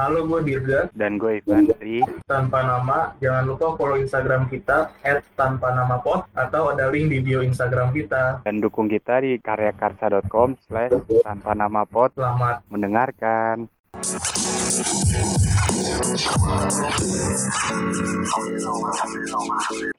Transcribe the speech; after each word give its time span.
Halo, 0.00 0.24
gue 0.24 0.40
Dirga. 0.48 0.88
Dan 0.96 1.20
gue 1.20 1.44
Ivandri. 1.44 2.00
Tanpa 2.24 2.64
nama, 2.64 3.12
jangan 3.20 3.44
lupa 3.44 3.76
follow 3.76 4.00
Instagram 4.00 4.48
kita 4.48 4.88
at 5.04 5.20
tanpa 5.36 5.76
nama 5.76 6.00
pot 6.00 6.24
atau 6.32 6.72
ada 6.72 6.88
link 6.88 7.12
di 7.12 7.20
bio 7.20 7.44
Instagram 7.44 7.92
kita. 7.92 8.40
Dan 8.48 8.64
dukung 8.64 8.88
kita 8.88 9.20
di 9.20 9.36
karyakarsa.com 9.36 10.56
slash 10.64 10.96
tanpa 11.20 11.52
nama 11.52 11.84
pot. 11.84 12.16
Selamat 12.16 12.64
mendengarkan. 12.72 13.68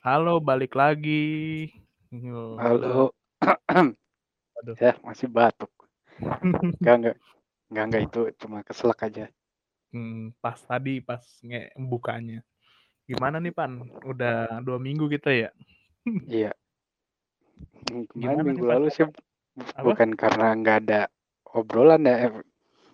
Halo, 0.02 0.42
balik 0.42 0.74
lagi. 0.74 1.70
Halo. 2.58 3.14
Aduh. 4.66 4.76
ya, 4.82 4.98
masih 5.06 5.30
batuk. 5.30 5.70
Enggak, 6.82 6.96
enggak. 6.98 7.18
Enggak, 7.70 7.86
enggak 7.86 8.02
itu 8.10 8.22
cuma 8.42 8.66
keselak 8.66 9.06
aja. 9.06 9.30
Hmm, 9.92 10.32
pas 10.40 10.56
tadi 10.56 11.04
pas 11.04 11.20
nge 11.44 11.76
bukanya. 11.76 12.40
Gimana 13.04 13.44
nih 13.44 13.52
Pan? 13.52 13.72
Udah 14.08 14.64
dua 14.64 14.80
minggu 14.80 15.12
kita 15.12 15.30
ya? 15.36 15.50
iya. 16.28 16.52
Gimana 18.16 18.42
minggu 18.48 18.64
nih, 18.64 18.70
Pan? 18.72 18.76
lalu 18.80 18.88
sih 18.96 19.04
Apa? 19.76 19.84
bukan 19.92 20.16
karena 20.16 20.56
nggak 20.56 20.78
ada 20.88 21.02
obrolan 21.52 22.08
ya, 22.08 22.32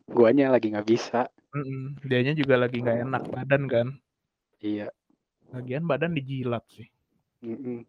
guanya 0.09 0.49
lagi 0.49 0.73
nggak 0.73 0.89
bisa. 0.89 1.29
Mm-mm. 1.53 2.01
Dianya 2.01 2.33
juga 2.33 2.57
lagi 2.57 2.81
nggak 2.81 2.99
enak 3.05 3.23
badan 3.29 3.63
kan? 3.69 3.87
Iya. 4.57 4.89
Lagian 5.53 5.85
badan 5.85 6.17
dijilat 6.17 6.65
sih. 6.73 6.89
Mm-mm. 7.45 7.85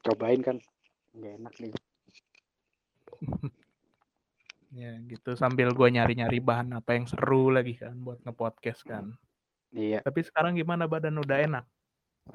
Cobain 0.00 0.40
kan 0.40 0.56
nggak 1.12 1.32
enak 1.44 1.54
nih. 1.60 1.72
Ya 4.70 4.94
gitu 5.02 5.34
sambil 5.34 5.74
gua 5.74 5.90
nyari-nyari 5.90 6.38
bahan 6.38 6.70
apa 6.78 6.94
yang 6.94 7.10
seru 7.10 7.50
lagi 7.50 7.74
kan 7.74 7.98
buat 7.98 8.22
nge-podcast 8.22 8.86
kan. 8.86 9.18
Iya. 9.74 10.02
Tapi 10.02 10.22
sekarang 10.22 10.54
gimana 10.54 10.86
badan 10.86 11.18
udah 11.18 11.38
enak? 11.42 11.64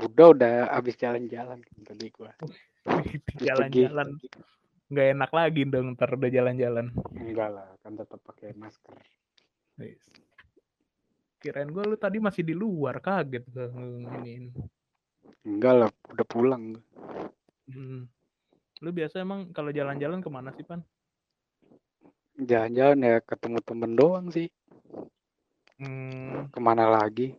Udah 0.04 0.36
udah 0.36 0.56
abis 0.76 1.00
jalan-jalan 1.00 1.64
tadi 1.84 2.12
pergi. 2.16 3.40
Jalan-jalan 3.40 4.20
nggak 4.86 5.08
enak 5.18 5.32
lagi 5.34 5.62
dong 5.66 5.96
ntar 5.96 6.12
udah 6.14 6.30
jalan-jalan. 6.30 6.92
Enggak 7.16 7.50
lah, 7.56 7.68
kan 7.82 7.96
tetap 7.98 8.20
pakai 8.22 8.54
masker. 8.54 8.94
Wis. 9.80 10.04
Kirain 11.40 11.72
gua 11.72 11.88
lu 11.88 11.98
tadi 11.98 12.20
masih 12.20 12.44
di 12.44 12.54
luar 12.54 13.00
kaget 13.00 13.44
gua 13.50 13.72
ini. 14.28 14.52
Enggak 15.46 15.74
lah, 15.74 15.90
udah 16.12 16.28
pulang. 16.28 16.64
Hmm. 17.72 18.06
Lu 18.84 18.90
biasa 18.92 19.24
emang 19.24 19.56
kalau 19.56 19.72
jalan-jalan 19.72 20.20
ke 20.20 20.30
mana 20.30 20.52
sih 20.54 20.68
Pan? 20.68 20.84
Jalan-jalan 22.36 23.00
ya 23.00 23.16
ketemu 23.24 23.60
temen 23.64 23.92
doang 23.96 24.28
sih. 24.28 24.52
Hmm, 25.80 26.52
Ke 26.52 26.60
mana 26.60 26.88
lagi? 26.88 27.36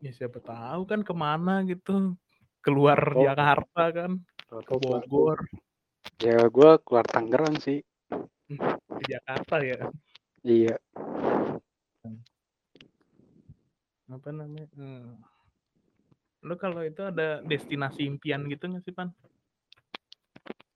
ya 0.00 0.08
siapa 0.16 0.40
tahu 0.40 0.88
kan 0.88 1.04
ke 1.04 1.12
mana 1.12 1.60
gitu. 1.66 2.14
Keluar 2.64 2.96
Oh. 3.16 3.24
Jakarta 3.24 3.84
kan, 3.92 4.12
ke 4.48 4.74
Bogor, 4.76 5.40
Ya 6.20 6.44
gua 6.52 6.76
keluar 6.80 7.04
Tangerang 7.08 7.56
sih. 7.60 7.80
ke 8.48 9.02
Jakarta 9.08 9.60
ya. 9.64 9.88
Iya. 10.44 10.76
Apa 14.10 14.28
namanya? 14.34 14.68
Hmm. 14.76 15.16
Lu 16.44 16.56
kalau 16.56 16.84
itu 16.84 17.00
ada 17.04 17.40
destinasi 17.44 18.04
impian 18.04 18.44
gitu 18.48 18.68
nggak 18.68 18.84
sih 18.84 18.92
Pan? 18.92 19.08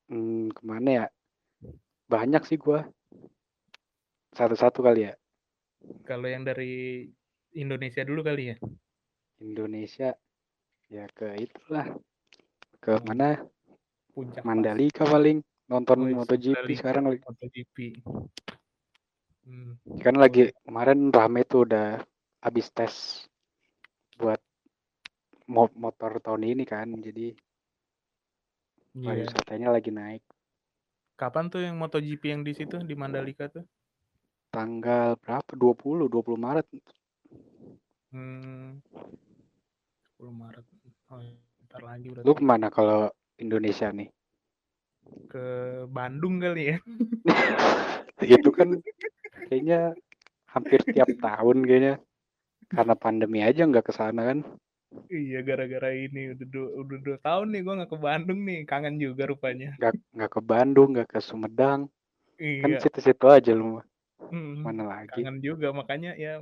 Hmm, 0.09 0.49
ke 0.53 0.63
mana 0.65 0.89
ya? 0.89 1.07
Banyak 2.09 2.45
sih 2.49 2.57
gua. 2.57 2.85
Satu-satu 4.35 4.83
kali 4.83 5.07
ya. 5.07 5.15
Kalau 6.03 6.27
yang 6.27 6.43
dari 6.43 7.07
Indonesia 7.55 8.03
dulu 8.03 8.27
kali 8.27 8.51
ya. 8.51 8.57
Indonesia. 9.39 10.11
Ya 10.91 11.07
ke 11.11 11.39
itulah. 11.39 11.87
Ke 12.83 12.99
Hmm. 12.99 13.05
mana? 13.07 13.29
Puncak 14.11 14.43
Mandalika 14.43 15.07
paling. 15.07 15.39
Nonton 15.65 16.05
Wih, 16.05 16.13
MotoGP 16.13 16.55
Mandalika. 16.61 16.79
sekarang 16.83 17.05
lagi. 17.09 17.21
MotoGP. 17.25 17.77
Hmm. 19.45 19.73
Kan 20.03 20.17
lagi 20.19 20.53
kemarin 20.65 21.09
rame 21.09 21.43
tuh 21.47 21.65
udah 21.65 22.01
habis 22.43 22.69
tes 22.71 23.25
buat 24.19 24.39
mo- 25.49 25.73
motor 25.79 26.19
tahun 26.21 26.43
ini 26.43 26.65
kan. 26.67 26.91
Jadi 26.91 27.33
Iya. 28.95 29.07
pariwisatanya 29.11 29.69
lagi 29.75 29.91
naik. 29.91 30.23
Kapan 31.15 31.47
tuh 31.51 31.63
yang 31.63 31.79
MotoGP 31.79 32.23
yang 32.31 32.43
di 32.43 32.55
situ 32.55 32.79
di 32.83 32.95
Mandalika 32.95 33.47
tuh? 33.47 33.63
Tanggal 34.55 35.19
berapa? 35.19 35.51
20, 35.59 36.07
20 36.07 36.39
Maret. 36.39 36.67
Hmm. 38.15 38.79
10 40.15 40.31
Maret. 40.31 40.63
Oh, 41.11 41.19
ntar 41.67 41.83
lagi 41.83 42.07
berarti. 42.15 42.27
Lu 42.27 42.33
ke 42.39 42.45
mana 42.47 42.71
kalau 42.71 43.11
Indonesia 43.43 43.91
nih? 43.91 44.07
ke 45.29 45.47
Bandung 45.91 46.41
kali 46.41 46.75
ya. 46.75 46.77
Itu 48.41 48.51
kan 48.55 48.81
kayaknya 49.51 49.93
hampir 50.49 50.81
tiap 50.89 51.09
tahun 51.21 51.69
kayaknya. 51.69 51.95
Karena 52.73 52.95
pandemi 52.97 53.45
aja 53.45 53.69
nggak 53.69 53.85
ke 53.85 53.93
sana 53.93 54.33
kan. 54.33 54.39
Iya 55.11 55.43
gara-gara 55.43 55.91
ini 55.91 56.39
udah 56.39 56.47
dua, 56.49 56.69
udah 56.81 56.99
dua 57.03 57.19
tahun 57.19 57.47
nih 57.53 57.61
gua 57.67 57.75
nggak 57.83 57.93
ke 57.93 57.99
Bandung 57.99 58.41
nih, 58.47 58.61
kangen 58.65 58.97
juga 58.97 59.27
rupanya. 59.29 59.75
Nggak 59.77 59.95
nggak 60.15 60.31
ke 60.33 60.41
Bandung, 60.41 60.89
nggak 60.95 61.09
ke 61.11 61.19
Sumedang. 61.21 61.91
Kan 62.39 62.71
Iya. 62.71 62.79
situ-situ 62.83 63.27
aja 63.31 63.53
lu 63.55 63.79
mah. 63.79 63.85
Mm, 64.21 64.55
Mana 64.65 64.83
lagi? 64.87 65.09
kangen 65.11 65.37
juga 65.47 65.69
makanya 65.79 66.11
ya 66.25 66.33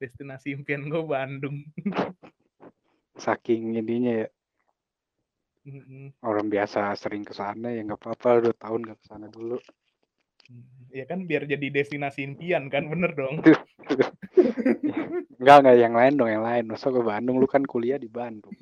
destinasi 0.00 0.48
impian 0.56 0.82
gue 0.92 1.02
Bandung. 1.04 1.56
Saking 3.24 3.62
ininya 3.80 4.12
ya. 4.20 4.26
Mm-mm. 5.66 6.04
Orang 6.30 6.46
biasa 6.54 6.80
sering 7.02 7.24
ke 7.28 7.34
sana 7.40 7.68
ya 7.76 7.80
nggak 7.86 8.00
apa-apa. 8.00 8.28
Dua 8.44 8.54
tahun 8.62 8.80
nggak 8.84 8.98
ke 9.00 9.04
sana 9.10 9.26
dulu. 9.36 9.56
Ya 10.90 11.04
kan 11.10 11.30
biar 11.30 11.46
jadi 11.46 11.66
destinasi 11.70 12.20
impian 12.26 12.66
kan 12.74 12.84
bener 12.90 13.12
dong. 13.14 13.36
Nggak 15.40 15.56
nggak 15.62 15.76
yang 15.82 15.94
lain 15.98 16.14
dong 16.18 16.30
yang 16.34 16.44
lain. 16.48 16.64
Masa 16.70 16.90
ke 16.94 17.00
Bandung? 17.00 17.36
Lu 17.42 17.46
kan 17.48 17.62
kuliah 17.72 17.98
di 18.00 18.08
Bandung. 18.10 18.54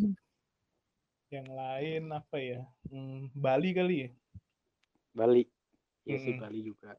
Yang 1.34 1.48
lain 1.60 2.02
apa 2.12 2.36
ya? 2.50 2.60
Hmm, 2.92 3.28
Bali 3.44 3.70
kali 3.76 3.94
ya. 4.04 4.08
Bali. 5.18 5.42
Iya 6.08 6.16
sih 6.24 6.32
Mm-mm. 6.32 6.40
Bali 6.40 6.58
juga. 6.68 6.90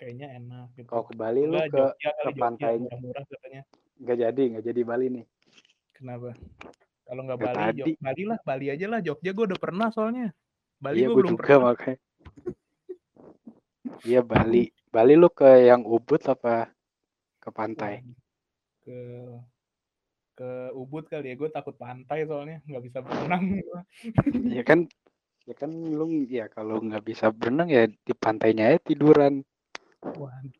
Kayaknya 0.00 0.32
enak 0.40 0.66
gitu. 0.80 0.88
Kalau 0.88 1.04
ke 1.04 1.12
Bali 1.12 1.44
lu 1.44 1.60
ke 1.60 1.68
Jogja 1.68 2.08
ke 2.16 2.22
Jogja 2.32 2.40
pantainya. 2.40 2.88
murah-murah 2.88 3.24
katanya. 3.28 3.62
nggak 4.00 4.16
jadi 4.16 4.42
nggak 4.56 4.64
jadi 4.64 4.80
Bali 4.80 5.06
nih. 5.12 5.24
Kenapa? 5.92 6.30
Kalau 7.04 7.20
nggak 7.28 7.36
Ya 7.36 7.44
Bali, 7.44 7.60
tadi. 7.60 7.76
Jog- 7.84 8.00
Bali 8.00 8.22
lah, 8.24 8.38
Bali 8.40 8.66
aja 8.72 8.86
lah. 8.88 9.00
Jogja 9.04 9.30
gue 9.36 9.44
udah 9.52 9.60
pernah 9.60 9.88
soalnya. 9.92 10.32
Bali 10.80 11.04
Iya 11.04 11.12
gue 11.12 11.16
belum 11.20 11.32
juga 11.36 11.44
pernah. 11.44 11.76
makanya. 11.76 11.98
Iya 14.08 14.20
Bali. 14.24 14.64
Bali 14.88 15.14
lu 15.20 15.28
ke 15.28 15.50
yang 15.68 15.84
Ubud 15.84 16.22
apa 16.24 16.72
ke 17.36 17.48
pantai? 17.52 18.00
Ke 18.80 18.98
ke 20.40 20.48
Ubud 20.72 21.04
kali 21.12 21.28
ya. 21.28 21.36
Gue 21.36 21.52
takut 21.52 21.76
pantai 21.76 22.24
soalnya 22.24 22.64
nggak 22.64 22.82
bisa 22.88 22.98
berenang. 23.04 23.60
gua. 23.68 23.84
Ya 24.48 24.64
kan 24.64 24.88
ya 25.44 25.52
kan 25.52 25.68
lu 25.72 26.24
ya 26.24 26.48
kalau 26.48 26.80
nggak 26.80 27.04
bisa 27.04 27.28
berenang 27.28 27.68
ya 27.68 27.84
di 27.84 28.12
pantainya 28.16 28.72
aja 28.72 28.80
tiduran. 28.80 29.44
Waduh. 30.02 30.54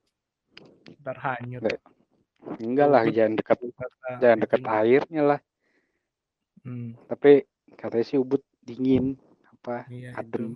Ntar 1.01 1.17
hanyut. 1.17 1.63
Nggak, 1.65 1.81
Enggak 2.61 2.89
lah 2.89 3.03
jangan 3.09 3.35
dekat 3.37 3.59
jangan 4.21 4.39
dekat 4.41 4.61
airnya 4.65 5.23
lah. 5.25 5.41
Hmm, 6.61 6.93
Tapi 7.09 7.45
katanya 7.77 8.05
sih 8.05 8.21
Ubud 8.21 8.41
dingin 8.61 9.17
apa 9.49 9.89
iya 9.89 10.13
itu. 10.13 10.21
adem. 10.21 10.47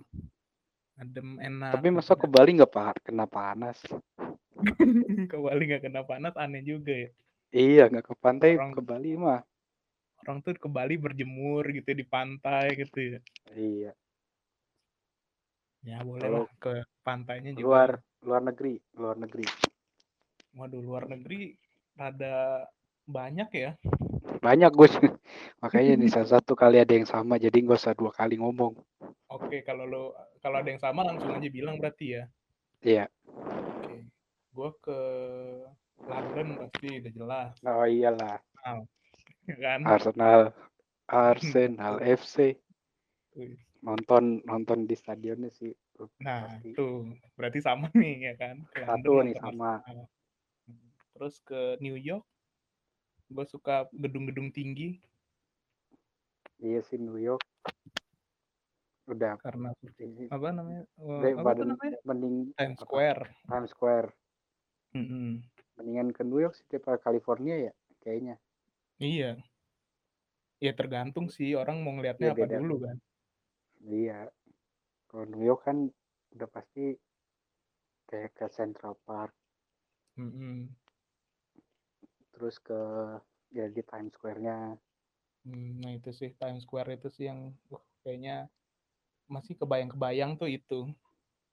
Adem 1.01 1.29
enak. 1.41 1.71
Tapi 1.81 1.87
masa 1.89 2.13
ke 2.13 2.29
Bali 2.29 2.53
nggak 2.57 2.69
pa 2.71 2.93
kena 3.01 3.25
panas? 3.25 3.81
ke 5.31 5.37
Bali 5.37 5.61
nggak 5.65 5.83
kena 5.89 6.01
panas 6.05 6.33
aneh 6.37 6.61
juga 6.61 6.93
ya. 6.93 7.09
Iya 7.49 7.83
nggak 7.89 8.05
ke 8.05 8.13
pantai 8.21 8.57
Orang 8.57 8.73
ke 8.77 8.81
Bali 8.85 9.17
mah. 9.17 9.41
orang 10.25 10.41
tuh 10.41 10.57
ke 10.57 10.65
Bali 10.65 10.97
berjemur 10.97 11.69
gitu 11.69 11.93
di 11.93 12.01
pantai 12.01 12.73
gitu 12.81 12.97
ya. 12.97 13.19
Iya. 13.53 13.91
Ya 15.85 16.01
boleh 16.01 16.27
lah 16.33 16.45
ke 16.63 16.71
pantainya 17.05 17.51
juga. 17.53 17.65
luar 17.65 17.89
luar 18.25 18.41
negeri 18.41 18.73
luar 18.97 19.15
negeri 19.21 19.45
Waduh 20.57 20.81
luar 20.87 21.03
negeri 21.11 21.53
rada 21.99 22.65
banyak 23.05 23.49
ya. 23.53 23.71
banyak 24.45 24.71
gue 24.77 24.89
makanya 25.63 25.93
nih 26.01 26.09
salah 26.13 26.29
satu 26.37 26.53
kali 26.57 26.77
ada 26.81 26.93
yang 26.97 27.07
sama 27.07 27.37
jadi 27.41 27.57
nggak 27.63 27.79
usah 27.81 27.93
dua 27.97 28.11
kali 28.13 28.35
ngomong 28.41 28.73
Oke 29.35 29.61
kalau 29.65 29.85
lo 29.89 30.03
kalau 30.43 30.57
ada 30.61 30.69
yang 30.69 30.81
sama 30.81 31.01
langsung 31.05 31.33
aja 31.33 31.49
bilang 31.49 31.75
berarti 31.81 32.05
ya. 32.17 32.23
iya 32.85 33.05
Oke. 33.81 34.05
Gue 34.55 34.69
ke 34.85 34.97
London 36.09 36.47
pasti 36.59 36.87
udah 37.01 37.11
jelas. 37.17 37.53
oh 37.65 37.85
iyalah 37.85 38.37
ya 39.47 39.55
kan? 39.63 39.81
Arsenal 39.85 40.53
Arsenal 41.07 41.95
FC 42.01 42.57
Wih. 43.35 43.64
Nonton 43.85 44.41
nonton 44.43 44.89
di 44.89 44.95
stadionnya 44.97 45.53
sih 45.53 45.69
Nah, 46.19 46.43
pasti 46.49 46.75
tuh 46.75 47.07
berarti 47.39 47.59
sama 47.63 47.87
nih 47.95 48.15
ya 48.27 48.33
kan? 48.35 48.55
Ke 48.67 48.83
satu 48.83 49.09
London 49.21 49.25
nih 49.31 49.35
sama 49.39 49.71
terus 51.15 51.39
ke 51.39 51.79
New 51.79 51.95
York 51.95 52.25
gue 53.31 53.45
suka 53.47 53.87
gedung-gedung 53.95 54.51
tinggi 54.51 54.99
Iya 56.55 56.79
sih 56.87 56.95
New 56.95 57.19
York. 57.19 57.43
Udah 59.11 59.35
karena 59.43 59.75
apa 60.31 60.47
namanya 60.55 60.87
apa 61.35 61.51
tuh 61.51 61.67
namanya 61.67 61.99
mending 62.07 62.55
Times 62.55 62.79
apa, 62.79 62.83
Square 62.87 63.21
Times 63.45 63.69
Square. 63.75 64.07
Mm-mm. 64.95 65.43
Mendingan 65.75 66.09
ke 66.15 66.23
New 66.23 66.39
York 66.39 66.55
sih 66.55 66.63
daripada 66.71 66.97
California 67.03 67.69
ya 67.69 67.73
kayaknya. 68.01 68.35
iya 68.95 69.35
ya 70.63 70.71
tergantung 70.71 71.27
sih 71.27 71.51
orang 71.59 71.83
mau 71.83 71.91
ngelihatnya 71.99 72.31
Iya, 72.31 72.35
apa 72.39 72.45
beda. 72.47 72.57
dulu 72.63 72.75
kan 72.87 72.97
Iya. 73.85 74.33
Kalau 75.09 75.25
New 75.29 75.43
York 75.45 75.61
kan 75.67 75.77
udah 76.35 76.49
pasti 76.51 76.97
kayak 78.09 78.31
ke 78.37 78.45
Central 78.53 78.93
Park, 79.05 79.33
Mm-mm. 80.17 80.69
terus 82.35 82.59
ke 82.59 82.79
ya 83.55 83.65
di 83.71 83.81
Times 83.85 84.13
Square-nya. 84.17 84.75
Hmm, 85.45 85.79
nah 85.81 85.91
itu 85.93 86.09
sih 86.09 86.33
Times 86.35 86.65
Square 86.65 86.97
itu 86.97 87.07
sih 87.13 87.29
yang 87.29 87.53
wah, 87.69 87.81
kayaknya 88.01 88.49
masih 89.29 89.53
kebayang-kebayang 89.57 90.37
tuh 90.37 90.49
itu 90.49 90.89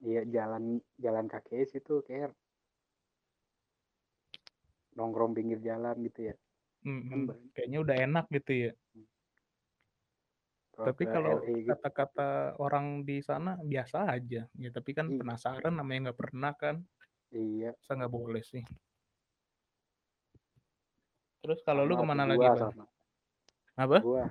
Iya 0.02 0.26
jalan 0.26 0.82
jalan 0.98 1.26
kaki 1.30 1.62
situ 1.70 2.02
kayak 2.02 2.34
nongkrong 4.98 5.32
pinggir 5.36 5.62
jalan 5.62 5.96
gitu 6.02 6.32
ya. 6.32 6.34
Mm-mm. 6.82 7.08
Kan 7.10 7.18
ba- 7.28 7.40
kayaknya 7.54 7.78
udah 7.84 7.96
enak 8.02 8.24
gitu 8.34 8.52
ya 8.66 8.72
kalau 8.92 9.11
tapi 10.72 11.04
kalau 11.04 11.36
LA 11.38 11.52
gitu, 11.62 11.68
kata-kata 11.68 12.28
orang 12.56 13.04
di 13.04 13.20
sana 13.20 13.60
biasa 13.60 14.08
aja 14.08 14.48
ya. 14.48 14.70
Tapi 14.72 14.90
kan 14.92 15.06
Iya. 15.06 15.20
penasaran 15.20 15.74
namanya 15.76 16.10
nggak 16.10 16.20
pernah 16.20 16.52
kan. 16.56 16.80
Iya. 17.28 17.72
saya 17.80 18.04
nggak 18.04 18.12
boleh 18.12 18.40
sih. 18.40 18.60
Terus 21.40 21.58
kalau 21.62 21.82
lu 21.82 21.96
ke 21.96 22.04
mana 22.04 22.24
lagi 22.24 22.40
bang? 22.40 22.56
sama. 22.56 22.84
Apa? 23.74 23.98
Gua. 24.00 24.24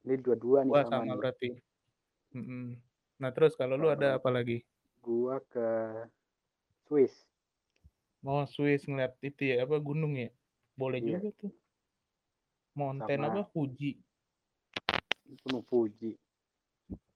Ini 0.00 0.14
dua-dua 0.16 0.58
nih 0.64 0.72
gua 0.72 0.82
sama 0.86 0.92
sama 0.96 1.04
nih. 1.06 1.18
berarti. 1.18 1.48
Mm-mm. 2.30 2.78
nah 3.20 3.34
terus 3.34 3.52
kalau 3.52 3.74
lu 3.74 3.90
ada 3.90 4.16
apa 4.16 4.30
lagi? 4.30 4.62
Gua 5.02 5.42
ke 5.44 5.66
Swiss. 6.86 7.26
mau 8.20 8.44
Swiss 8.44 8.84
ngeliat 8.84 9.16
itu 9.20 9.48
ya 9.48 9.64
apa 9.64 9.76
gunung 9.76 10.12
ya? 10.14 10.28
Boleh 10.74 11.00
Iya. 11.00 11.18
juga 11.18 11.30
tuh. 11.36 11.52
Mountain 12.72 13.18
Sama- 13.18 13.32
apa? 13.34 13.42
Fuji 13.50 13.98
Gunung 15.38 15.64
Fuji. 15.66 16.18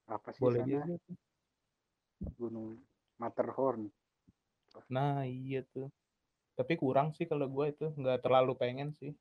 Apa 0.06 0.30
sih 0.30 0.42
boleh 0.42 0.62
sana? 0.62 0.84
juga. 0.86 1.14
Gunung 2.38 2.78
Matterhorn. 3.18 3.90
nah 4.90 5.22
iya 5.22 5.62
tuh 5.70 5.86
tapi 6.58 6.74
kurang 6.74 7.14
sih 7.14 7.26
kalau 7.30 7.46
gua 7.46 7.70
itu 7.70 7.94
nggak 7.94 8.26
terlalu 8.26 8.52
pengen 8.58 8.90
sih 8.94 9.14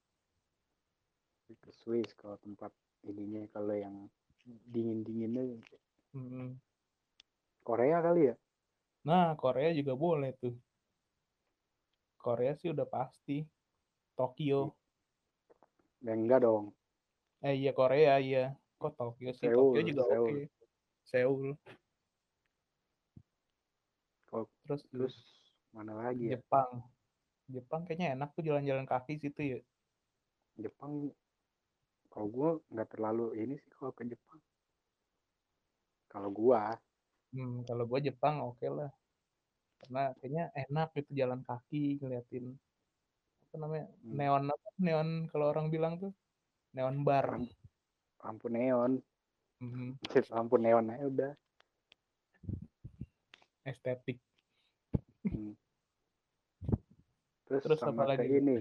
Ke 1.61 1.69
Swiss 1.69 2.17
kalau 2.17 2.35
tempat 2.41 2.73
ininya 3.05 3.45
kalau 3.53 3.77
yang 3.77 4.09
dingin-dinginnya 4.73 5.61
Mm-mm. 6.13 6.57
Korea 7.63 8.03
kali 8.03 8.29
ya? 8.29 8.35
Nah, 9.07 9.33
Korea 9.39 9.73
juga 9.73 9.97
boleh 9.97 10.35
tuh. 10.37 10.53
Korea 12.21 12.53
sih 12.55 12.69
udah 12.69 12.87
pasti. 12.87 13.43
Tokyo. 14.13 14.77
Ya 16.03 16.13
enggak 16.13 16.43
dong. 16.43 16.75
Eh 17.41 17.55
iya 17.59 17.71
Korea 17.73 18.19
iya. 18.19 18.53
Kok 18.83 18.95
Tokyo 18.99 19.31
sih? 19.31 19.47
Seoul, 19.47 19.71
Tokyo 19.71 19.81
juga 19.87 20.03
Seoul. 20.11 20.27
oke. 20.27 20.43
Seoul. 21.07 21.43
Kalau 24.27 24.45
Terus, 24.67 24.81
terus 24.91 25.15
mana 25.71 25.95
lagi 25.95 26.27
ya? 26.27 26.35
Jepang. 26.35 26.83
Jepang 27.47 27.81
kayaknya 27.87 28.19
enak 28.19 28.35
tuh 28.35 28.43
jalan-jalan 28.43 28.83
kaki 28.83 29.23
situ 29.23 29.39
ya. 29.39 29.59
Jepang 30.59 31.15
kalau 32.11 32.27
gua 32.27 32.49
nggak 32.67 32.91
terlalu 32.91 33.39
ini 33.39 33.55
sih 33.55 33.71
kalau 33.71 33.95
ke 33.95 34.03
Jepang. 34.03 34.39
Kalau 36.11 36.29
gua 36.29 36.75
Hmm, 37.33 37.65
kalau 37.65 37.89
gua 37.89 38.03
Jepang 38.03 38.43
oke 38.43 38.67
lah. 38.67 38.91
Karena 39.79 40.11
kayaknya 40.19 40.43
enak 40.53 40.91
gitu 40.99 41.11
jalan 41.23 41.39
kaki 41.47 42.03
ngeliatin 42.03 42.51
apa 43.47 43.55
namanya? 43.63 43.87
Hmm. 44.03 44.11
Neon 44.11 44.43
apa? 44.51 44.67
Neon 44.75 45.09
kalau 45.31 45.55
orang 45.55 45.71
bilang 45.71 46.03
tuh 46.03 46.11
neon 46.75 47.01
bar. 47.07 47.39
Lampu, 48.23 48.47
neon, 48.47 48.97
Mhm, 49.63 49.95
lampu 50.31 50.55
neon 50.57 50.91
aja 50.91 51.05
udah. 51.07 51.31
estetik. 53.63 54.19
Hmm. 55.23 55.55
Terus, 57.47 57.63
Terus 57.63 57.79
sama 57.79 58.03
apa 58.03 58.19
ke 58.19 58.27
lagi? 58.27 58.43
ini 58.43 58.57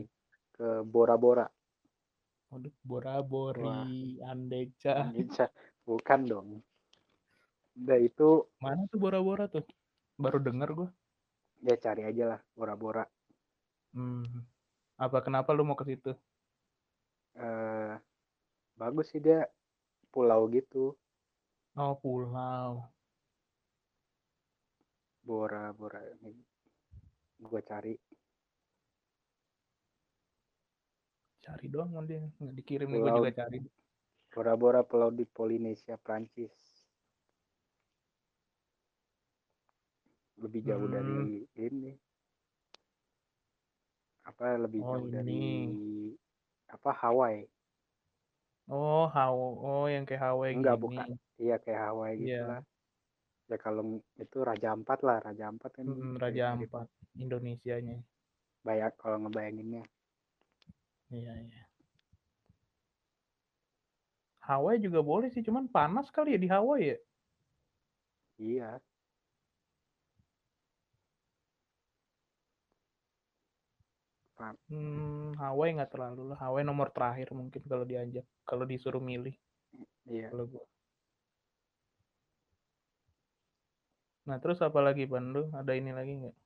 ke 0.55 0.87
Bora 0.87 1.19
Bora. 1.19 1.47
Waduh, 2.53 2.71
Bora-Bori, 2.85 4.21
Andeca. 4.21 5.09
Bisa 5.11 5.49
bukan 5.83 6.21
dong. 6.23 6.49
Udah 7.75 7.99
itu 7.99 8.45
Mana 8.61 8.85
tuh 8.87 9.01
Bora-Bora 9.01 9.49
tuh? 9.49 9.65
Baru 10.15 10.39
denger 10.39 10.71
gua. 10.71 10.89
ya 11.63 11.75
cari 11.79 12.05
aja 12.05 12.37
lah 12.37 12.41
Bora 12.53 12.75
Bora. 12.77 13.05
Hmm. 13.91 14.45
Apa 15.01 15.19
kenapa 15.25 15.51
lu 15.51 15.65
mau 15.65 15.75
ke 15.75 15.89
situ? 15.89 16.13
Eh 17.35 17.97
bagus 18.77 19.13
sih 19.13 19.21
dia 19.21 19.47
pulau 20.13 20.49
gitu. 20.51 20.97
Oh, 21.77 21.95
pulau. 21.97 22.85
Bora 25.23 25.71
Bora 25.73 26.03
ini 26.03 26.35
gue 27.39 27.61
cari 27.63 27.95
Cari 31.43 31.67
doang 31.67 31.91
dia. 32.07 32.23
Nggak 32.39 32.55
dikirim 32.55 32.87
nih 32.87 33.03
Pulau. 33.03 33.17
juga 33.19 33.31
cari. 33.35 33.59
Bora 34.31 34.55
Bora 34.55 34.81
pulau 34.87 35.11
di 35.11 35.27
Polinesia 35.27 35.99
Prancis. 35.99 36.55
Lebih 40.39 40.63
jauh 40.63 40.87
Hmm. 40.87 40.95
dari 40.95 41.19
ini. 41.59 41.93
Apa 44.23 44.55
lebih 44.55 44.81
Oh, 44.87 45.03
jauh 45.03 45.11
dari 45.11 45.35
ini. 45.35 46.15
apa 46.71 46.91
Hawaii? 46.95 47.52
Oh, 48.71 49.11
how 49.11 49.35
oh 49.67 49.85
yang 49.91 50.07
kayak 50.07 50.23
Hawaii 50.23 50.55
Enggak, 50.55 50.77
gini. 50.79 50.83
bukan. 50.87 51.09
Iya 51.43 51.57
kayak 51.59 51.81
Hawaii 51.91 52.15
gitu 52.23 52.31
Iya. 52.31 52.47
lah. 52.47 52.61
Ya 53.51 53.57
kalau 53.59 53.83
itu 54.23 54.37
Raja 54.49 54.69
Ampat 54.73 54.99
lah, 55.03 55.19
Raja 55.27 55.45
Ampat 55.51 55.71
kan 55.77 55.87
Mm, 55.89 56.17
kayak 56.17 56.23
Raja 56.23 56.43
mirip 56.57 56.71
Ampat 56.73 56.89
Indonesianya. 57.19 57.97
Banyak 58.63 58.93
kalau 59.03 59.17
ngebayanginnya. 59.27 59.83
Iya, 61.11 61.33
iya. 61.45 61.63
Hawaii 64.43 64.83
juga 64.83 65.01
boleh 65.07 65.29
sih, 65.31 65.43
cuman 65.47 65.71
panas 65.71 66.11
kali 66.11 66.35
ya 66.35 66.39
di 66.43 66.49
Hawaii 66.51 66.87
ya. 66.93 66.97
Iya. 68.39 68.81
Pak, 74.43 74.59
Hmm, 74.67 75.39
Hawaii 75.39 75.71
nggak 75.79 75.93
terlalu 75.95 76.35
lah. 76.35 76.39
Hawaii 76.43 76.67
nomor 76.67 76.91
terakhir 76.91 77.31
mungkin 77.31 77.63
kalau 77.71 77.87
diajak, 77.87 78.27
kalau 78.43 78.65
disuruh 78.67 78.99
milih 78.99 79.35
iya. 80.11 80.35
kalau 80.35 80.45
gua. 80.51 80.65
Nah, 84.27 84.37
terus 84.43 84.59
apa 84.67 84.83
lagi 84.83 85.07
Ban 85.07 85.31
lu? 85.31 85.47
Ada 85.55 85.79
ini 85.79 85.95
lagi 85.95 86.13
nggak? 86.19 86.37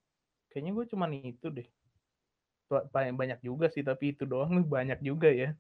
Kayaknya 0.53 0.71
gue 0.77 0.85
cuman 0.93 1.11
itu 1.17 1.47
deh. 1.57 1.69
Ba- 2.69 2.85
Banyak 2.93 3.15
banyak 3.21 3.39
juga 3.41 3.67
sih, 3.73 3.81
tapi 3.81 4.13
itu 4.13 4.29
doang 4.29 4.53
lu 4.61 4.63
banyak 4.77 5.01
juga 5.01 5.33
ya. 5.33 5.57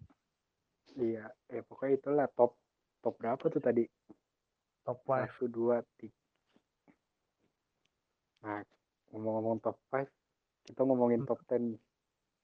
Iya, 0.96 1.28
ya 1.52 1.60
pokoknya 1.68 1.92
itulah 1.96 2.26
top 2.36 2.52
top 3.00 3.14
berapa 3.20 3.44
tuh 3.48 3.62
tadi? 3.64 3.84
Top 4.84 4.98
5. 5.08 5.28
Satu, 5.32 5.44
dua, 5.48 5.76
tiga. 5.96 6.16
Nah, 8.44 8.60
ngomong-ngomong 9.12 9.58
top 9.64 9.76
5, 9.92 10.08
kita 10.66 10.80
ngomongin 10.84 11.20
Hmm. 11.20 11.28
top 11.28 11.40
10 11.48 11.76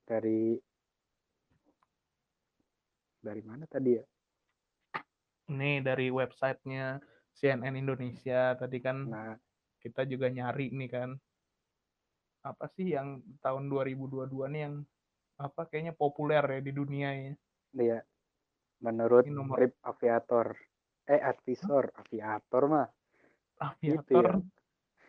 dari 0.07 0.59
dari 3.23 3.43
mana 3.47 3.65
tadi 3.71 3.91
ya? 3.95 4.05
Nih 5.55 5.85
dari 5.85 6.11
websitenya 6.11 6.99
CNN 7.33 7.75
Indonesia 7.79 8.59
tadi 8.59 8.79
kan 8.83 9.07
Nah, 9.07 9.35
kita 9.83 10.07
juga 10.07 10.31
nyari 10.31 10.71
nih 10.71 10.91
kan 10.91 11.11
apa 12.43 12.67
sih 12.75 12.91
yang 12.91 13.23
tahun 13.39 13.71
2022 13.71 14.51
nih 14.51 14.61
yang 14.67 14.75
apa 15.39 15.63
kayaknya 15.71 15.95
populer 15.95 16.43
ya 16.43 16.61
di 16.63 16.73
dunia 16.75 17.09
ya. 17.15 17.35
dia 17.71 17.99
menurut 18.83 19.23
Ini 19.23 19.33
nomor 19.33 19.63
Trip 19.63 19.75
Aviator, 19.87 20.47
eh 21.07 21.23
Advisor, 21.23 21.95
Aviator 21.95 22.63
mah 22.67 22.89
aviator 23.63 24.43
ya. 24.43 24.43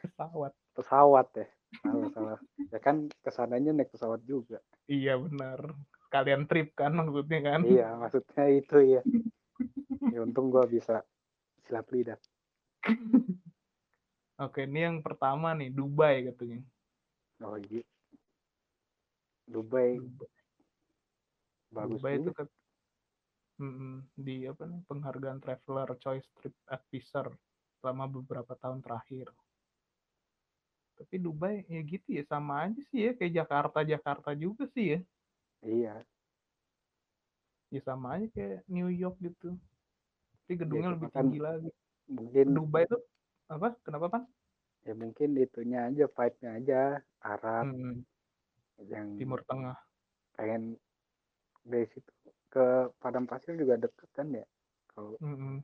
pesawat. 0.05 0.53
pesawat 0.77 1.27
ya. 1.33 1.47
Salah 1.81 2.09
salah. 2.13 2.39
Ya 2.69 2.79
kan 2.81 3.09
ke 3.09 3.31
sananya 3.33 3.73
naik 3.73 3.89
pesawat 3.93 4.21
juga. 4.27 4.61
Iya 4.85 5.17
benar. 5.17 5.73
Kalian 6.13 6.45
trip 6.45 6.77
kan 6.77 6.93
maksudnya 6.93 7.39
kan? 7.41 7.59
Iya, 7.65 7.97
maksudnya 7.97 8.45
itu 8.53 8.77
ya. 8.99 9.01
Ya 10.13 10.19
untung 10.21 10.53
gua 10.53 10.69
bisa 10.69 11.01
silap 11.65 11.89
lidah. 11.89 12.19
Oke, 14.41 14.65
ini 14.65 14.85
yang 14.85 14.97
pertama 15.01 15.53
nih 15.57 15.73
Dubai 15.73 16.27
katanya. 16.29 16.61
Oh 17.41 17.57
iya. 17.57 17.81
Dubai 19.49 19.99
Dubai, 19.99 20.29
bagus 21.73 22.01
Dubai 22.01 22.13
itu 22.17 22.31
Mm-mm, 23.61 24.01
di 24.17 24.49
apa 24.49 24.65
nih 24.65 24.81
penghargaan 24.89 25.37
Traveler 25.37 25.93
Choice 26.01 26.25
Trip 26.41 26.57
Advisor 26.73 27.29
selama 27.77 28.09
beberapa 28.09 28.57
tahun 28.57 28.81
terakhir. 28.81 29.29
Tapi 30.97 31.15
Dubai 31.25 31.55
ya 31.73 31.79
gitu 31.91 32.07
ya 32.17 32.23
sama 32.31 32.53
aja 32.65 32.81
sih 32.89 32.99
ya 33.05 33.11
kayak 33.17 33.33
Jakarta 33.39 33.79
Jakarta 33.93 34.29
juga 34.43 34.63
sih 34.75 34.85
ya. 34.93 34.97
iya 35.63 36.05
Ya 37.73 37.81
sama 37.87 38.07
aja 38.15 38.27
kayak 38.35 38.59
New 38.75 38.87
York 39.01 39.15
gitu. 39.27 39.47
Tapi 40.43 40.53
gedungnya 40.61 40.89
cuma 40.89 40.95
lebih 40.95 41.09
kan 41.15 41.25
tinggi 41.25 41.39
lagi. 41.47 41.69
mungkin 42.15 42.49
Dubai 42.55 42.83
tuh 42.91 43.01
apa? 43.53 43.67
Kenapa 43.85 44.07
pan? 44.13 44.23
ya 44.87 44.93
mungkin 45.01 45.29
itunya 45.45 45.79
aja 45.87 46.03
vibe-nya 46.15 46.49
aja 46.59 46.79
Arab 47.31 47.65
Hmm, 47.65 48.03
yang 48.91 49.07
Timur 49.17 49.41
Tengah. 49.47 49.77
pengen 50.35 50.63
dari 51.71 51.85
situ 51.91 52.11
ke 52.53 52.65
Padang 53.01 53.25
Pasir 53.29 53.53
juga 53.61 53.75
deket 53.83 54.09
kan 54.17 54.27
ya 54.39 54.45
kalau 54.91 55.17
Mm-mm. 55.21 55.63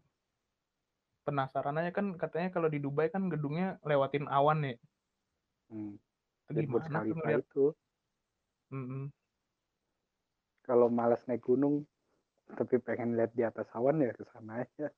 Penasaran 1.27 1.75
aja 1.79 1.91
kan 1.97 2.05
katanya 2.21 2.49
kalau 2.55 2.67
di 2.73 2.79
Dubai 2.85 3.07
kan 3.13 3.23
gedungnya 3.33 3.67
lewatin 3.89 4.25
awan 4.37 4.59
ya. 4.67 4.73
Hmm, 5.69 5.93
Itu 6.49 6.59
Burj 6.65 6.85
gimana 6.85 6.85
tuh 6.85 6.93
Khalifa 6.93 7.19
ngeliat? 7.21 7.41
itu 7.45 7.65
kalau 10.61 10.87
malas 10.89 11.25
naik 11.25 11.41
gunung 11.41 11.81
tapi 12.53 12.77
pengen 12.81 13.17
lihat 13.17 13.33
di 13.33 13.41
atas 13.41 13.69
awan 13.73 14.01
ya 14.01 14.13
ke 14.13 14.25
sana 14.29 14.61
aja 14.65 14.89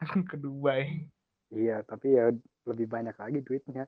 ke 0.28 0.36
Dubai. 0.36 1.08
iya 1.52 1.80
tapi 1.84 2.16
ya 2.16 2.28
lebih 2.68 2.86
banyak 2.88 3.16
lagi 3.16 3.40
duitnya 3.40 3.84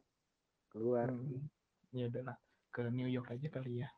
keluar 0.73 1.13
Mm. 1.13 1.49
Ya 1.95 2.13
udah 2.13 2.23
lah 2.33 2.37
ke 2.73 2.93
New 2.93 3.09
York 3.09 3.33
aja 3.33 3.49
kali 3.49 3.81
ya. 3.81 3.89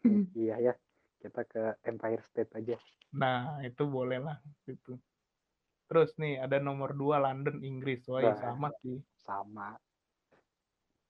iya 0.40 0.56
ya 0.60 0.72
kita 1.20 1.44
ke 1.44 1.76
Empire 1.84 2.22
State 2.24 2.52
aja 2.56 2.76
Nah, 3.16 3.64
itu 3.64 3.84
boleh 3.88 4.20
lah 4.20 4.36
gitu. 4.68 4.96
Terus 5.88 6.12
nih 6.20 6.40
ada 6.42 6.60
nomor 6.60 6.92
dua 6.92 7.16
London 7.22 7.60
Inggris. 7.64 8.04
Wah, 8.08 8.20
Nah. 8.20 8.36
sama 8.36 8.68
sih. 8.84 9.00
sama 9.16 9.76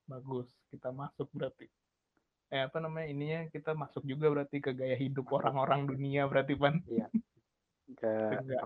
Bagus. 0.07 0.47
Kita 0.71 0.89
masuk 0.95 1.27
berarti. 1.35 1.67
Eh 2.47 2.63
apa 2.63 2.79
namanya 2.79 3.07
ininya 3.11 3.39
kita 3.51 3.75
masuk 3.75 4.07
juga 4.07 4.31
berarti 4.31 4.63
ke 4.63 4.71
gaya 4.71 4.95
hidup 4.95 5.27
orang-orang 5.35 5.83
dunia 5.83 6.23
berarti 6.31 6.55
pan. 6.55 6.79
iya 6.87 7.11
ke 7.95 8.11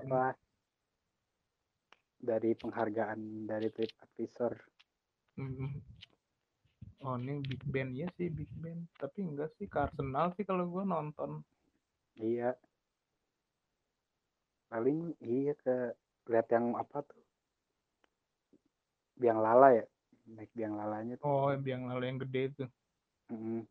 apa 0.02 0.34
dari 2.22 2.54
penghargaan 2.58 3.50
dari 3.50 3.70
Trip 3.74 3.94
Advisor 4.02 4.54
Mm. 5.40 5.80
Oh 7.08 7.16
ini 7.16 7.40
Big 7.40 7.64
Ben 7.66 7.96
ya 7.96 8.06
sih 8.20 8.28
Big 8.28 8.52
Ben. 8.60 8.84
Tapi 9.00 9.24
enggak 9.24 9.56
sih 9.58 9.66
ke 9.66 9.80
Arsenal 9.80 10.36
sih 10.36 10.44
kalau 10.44 10.68
gua 10.68 10.84
nonton. 10.84 11.40
iya 12.20 12.54
paling 14.68 15.16
iya 15.24 15.56
ke 15.56 15.96
lihat 16.28 16.48
yang 16.52 16.76
apa 16.76 17.04
tuh 17.04 17.24
biang 19.16 19.40
lala 19.40 19.72
ya 19.76 19.86
naik 20.32 20.52
biang 20.52 20.74
lalanya 20.74 21.16
tuh 21.16 21.28
Oh 21.28 21.52
yang 21.62 21.86
lalu 21.86 22.04
yang 22.08 22.20
gede 22.20 22.42
itu 22.50 22.66
Mm, 23.28 23.64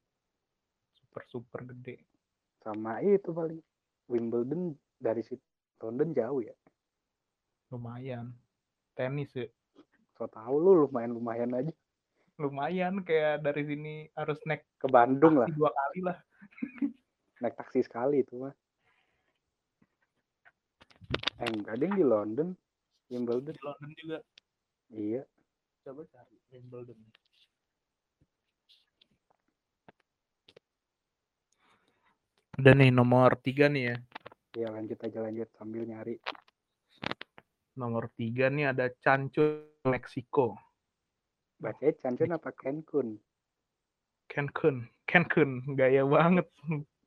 super 0.96 1.22
super 1.26 1.60
gede. 1.66 2.00
sama 2.58 3.00
itu 3.00 3.28
paling 3.28 3.60
Wimbledon 4.06 4.72
dari 4.96 5.20
situ 5.20 5.40
London 5.80 6.12
jauh 6.12 6.40
ya 6.40 6.56
Lumayan. 7.68 8.32
Tenis 8.92 9.32
ya. 9.32 9.44
so 10.16 10.24
tau 10.26 10.56
lu 10.56 10.84
lumayan 10.84 11.12
lumayan 11.12 11.52
aja 11.52 11.72
Lumayan 12.36 13.00
kayak 13.00 13.40
dari 13.40 13.64
sini 13.64 13.94
harus 14.12 14.40
naik 14.44 14.64
ke 14.76 14.88
Bandung 14.88 15.36
lah 15.36 15.48
dua 15.48 15.68
kali 15.68 16.00
lah. 16.02 16.16
naik 17.40 17.56
taksi 17.56 17.80
sekali 17.80 18.20
itu 18.20 18.40
mah 18.40 18.52
eh 21.36 21.48
enggak 21.48 21.76
ada 21.76 21.84
yang 21.84 21.96
di 21.96 22.04
London 22.04 22.48
Wimbledon 23.08 23.52
Di 23.52 23.60
London 23.60 23.90
juga. 23.94 24.18
iya 24.90 25.22
Coba 25.80 26.04
cari 26.12 26.36
Wimbledon. 26.52 27.00
Udah 32.60 32.74
nih 32.76 32.92
nomor 32.92 33.40
tiga 33.40 33.72
nih 33.72 33.94
ya. 33.94 33.96
ya 34.52 34.68
lanjut 34.68 34.98
aja 35.00 35.24
lanjut 35.24 35.48
sambil 35.56 35.86
nyari 35.86 36.18
Nomor 37.78 38.10
tiga 38.18 38.50
nih 38.52 38.68
ada 38.74 38.92
Cancun, 39.00 39.64
Meksiko. 39.88 40.58
bacanya 41.56 41.96
Cancun 42.02 42.30
apa 42.36 42.50
Cancun 42.52 43.08
Cancun, 44.30 44.86
Cancun, 45.08 45.50
gaya 45.74 46.04
banget. 46.06 46.46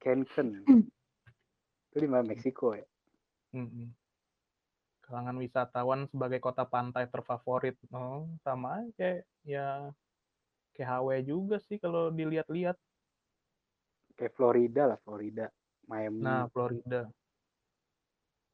Cancun 0.02 0.48
itu 1.94 1.98
di 2.02 2.08
mana 2.10 2.26
Meksiko 2.26 2.74
ya. 2.76 2.84
Kalangan 5.04 5.36
wisatawan 5.36 6.08
sebagai 6.08 6.40
kota 6.40 6.64
pantai 6.64 7.12
terfavorit. 7.12 7.76
Oh, 7.92 8.32
sama 8.40 8.80
aja 8.80 8.92
kayak 8.96 9.22
ya 9.44 9.92
kayak 10.72 10.90
Hawaii 10.90 11.28
juga 11.28 11.60
sih 11.60 11.78
kalau 11.78 12.08
dilihat-lihat. 12.10 12.80
kayak 14.14 14.34
Florida 14.38 14.94
lah 14.94 15.00
Florida 15.02 15.50
Miami 15.90 16.24
Nah, 16.24 16.48
Florida. 16.54 17.10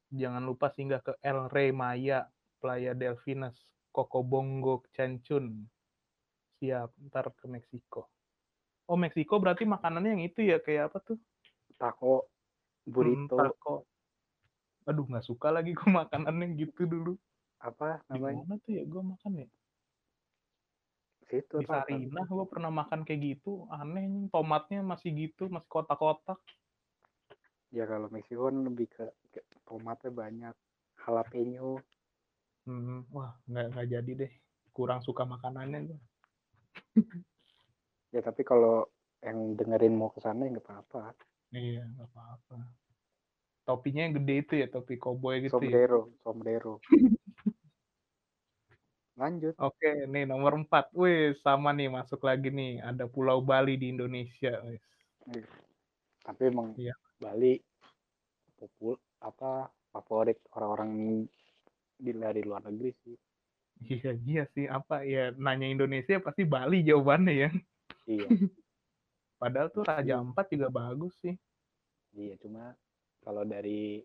Jangan 0.10 0.42
lupa 0.42 0.74
singgah 0.74 1.06
ke 1.06 1.14
El 1.22 1.46
Rey 1.54 1.70
Maya, 1.70 2.26
Playa 2.58 2.98
Delfines, 2.98 3.54
Cocobongo, 3.94 4.82
Cancun. 4.90 5.70
Siap, 6.58 6.90
ntar 7.08 7.30
ke 7.38 7.46
Meksiko. 7.46 8.10
Oh, 8.90 8.98
Meksiko 8.98 9.38
berarti 9.38 9.70
makanannya 9.70 10.18
yang 10.18 10.24
itu 10.26 10.42
ya, 10.42 10.58
kayak 10.58 10.90
apa 10.90 10.98
tuh? 11.14 11.18
taco 11.78 12.26
Hmm, 12.90 12.92
burrito 12.92 13.38
taco. 13.38 13.86
Aduh, 14.90 15.06
nggak 15.06 15.26
suka 15.30 15.54
lagi 15.54 15.78
gue 15.78 15.90
makanannya 15.94 16.58
gitu 16.58 16.90
dulu. 16.90 17.14
apa 17.62 18.02
Di 18.10 18.18
namanya 18.18 18.42
mana 18.42 18.56
tuh 18.64 18.72
ya 18.74 18.84
gue 18.90 19.04
makan 19.06 19.32
ya? 19.46 19.48
situ 21.30 21.62
Di 21.62 21.66
Sarinah 21.70 22.26
gue 22.26 22.46
pernah 22.50 22.72
makan 22.74 23.06
kayak 23.06 23.22
gitu. 23.22 23.70
Aneh, 23.70 24.10
tomatnya 24.34 24.82
masih 24.82 25.14
gitu, 25.14 25.46
masih 25.54 25.70
kotak-kotak. 25.70 26.42
ya 27.70 27.86
kalau 27.86 28.10
Meksiko 28.10 28.50
kan 28.50 28.58
lebih 28.66 28.88
ke, 28.90 29.06
ke 29.30 29.42
tomatnya 29.70 30.10
banyak 30.10 30.56
jalapeno 31.06 31.78
Hmm, 32.68 33.02
wah, 33.10 33.34
nggak 33.50 33.66
nggak 33.74 33.88
jadi 33.90 34.12
deh. 34.26 34.32
Kurang 34.76 35.02
suka 35.02 35.26
makanannya 35.26 35.90
gue. 35.90 36.00
ya 38.14 38.22
tapi 38.22 38.42
kalau 38.46 38.90
yang 39.26 39.58
dengerin 39.58 39.94
mau 39.98 40.10
ke 40.14 40.20
sana 40.22 40.46
ya 40.46 40.54
nggak 40.54 40.66
apa-apa 40.70 41.18
Iya, 41.50 41.82
nggak 41.98 42.10
apa-apa. 42.14 42.58
Topinya 43.70 44.02
yang 44.02 44.18
gede 44.18 44.36
itu 44.42 44.54
ya, 44.58 44.68
topi 44.68 44.98
koboi 44.98 45.46
gitu 45.46 45.62
ya. 45.62 45.70
sombrero 45.70 46.02
sombrero 46.26 46.74
lanjut 49.14 49.52
Oke, 49.60 50.08
nih 50.08 50.24
nomor 50.24 50.56
4. 50.58 50.96
Wih, 50.96 51.36
sama 51.44 51.76
nih 51.76 51.92
masuk 51.92 52.24
lagi 52.24 52.48
nih. 52.50 52.80
Ada 52.80 53.04
Pulau 53.06 53.44
Bali 53.44 53.76
di 53.76 53.92
Indonesia. 53.92 54.64
Wis. 54.64 54.82
tapi 56.24 56.50
emang 56.50 56.72
Iya. 56.80 56.96
Bali 57.20 57.60
popul 58.56 58.96
apa 59.20 59.68
favorit 59.92 60.40
orang-orang 60.56 60.92
di 62.00 62.12
dari 62.16 62.42
luar 62.42 62.64
negeri 62.66 62.92
sih 63.04 63.18
Iya, 63.80 64.12
iya 64.24 64.44
sih. 64.52 64.66
Apa 64.68 65.04
ya, 65.04 65.32
nanya 65.36 65.68
Indonesia 65.68 66.20
pasti 66.20 66.44
Bali 66.44 66.82
jawabannya 66.84 67.34
ya. 67.36 67.50
iya 68.08 68.28
Padahal 69.42 69.72
tuh 69.72 69.84
Raja 69.84 70.20
Ampat 70.20 70.48
juga 70.52 70.68
bagus 70.68 71.14
sih. 71.20 71.36
iya 72.16 72.36
cuma 72.40 72.74
kalau 73.20 73.44
dari 73.44 74.00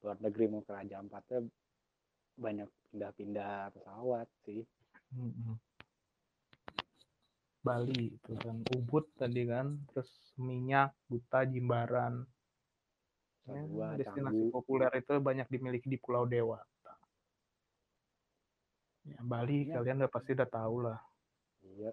luar 0.00 0.18
negeri 0.20 0.44
mau 0.48 0.60
ke 0.60 0.72
Raja 0.72 1.00
Ampatnya 1.00 1.40
banyak 2.34 2.68
pindah-pindah 2.90 3.72
pesawat 3.72 4.28
sih. 4.44 4.60
Bali 7.64 8.12
itu 8.12 8.32
kan 8.36 8.60
Ubud 8.76 9.08
tadi 9.16 9.48
kan, 9.48 9.80
terus 9.88 10.10
Minyak, 10.36 10.92
Buta, 11.08 11.48
Jimbaran. 11.48 12.28
Ya, 13.44 13.60
destinasi 13.96 14.48
Canggu. 14.48 14.52
populer 14.52 14.92
itu 14.96 15.14
banyak 15.20 15.48
dimiliki 15.48 15.88
di 15.88 15.96
Pulau 15.96 16.24
Dewata. 16.24 16.96
Ya, 19.04 19.20
Bali 19.20 19.68
Ya. 19.68 19.80
kalian 19.80 20.00
udah 20.04 20.12
pasti 20.12 20.32
udah 20.32 20.48
tahu 20.48 20.76
lah. 20.84 21.00
iya 21.64 21.92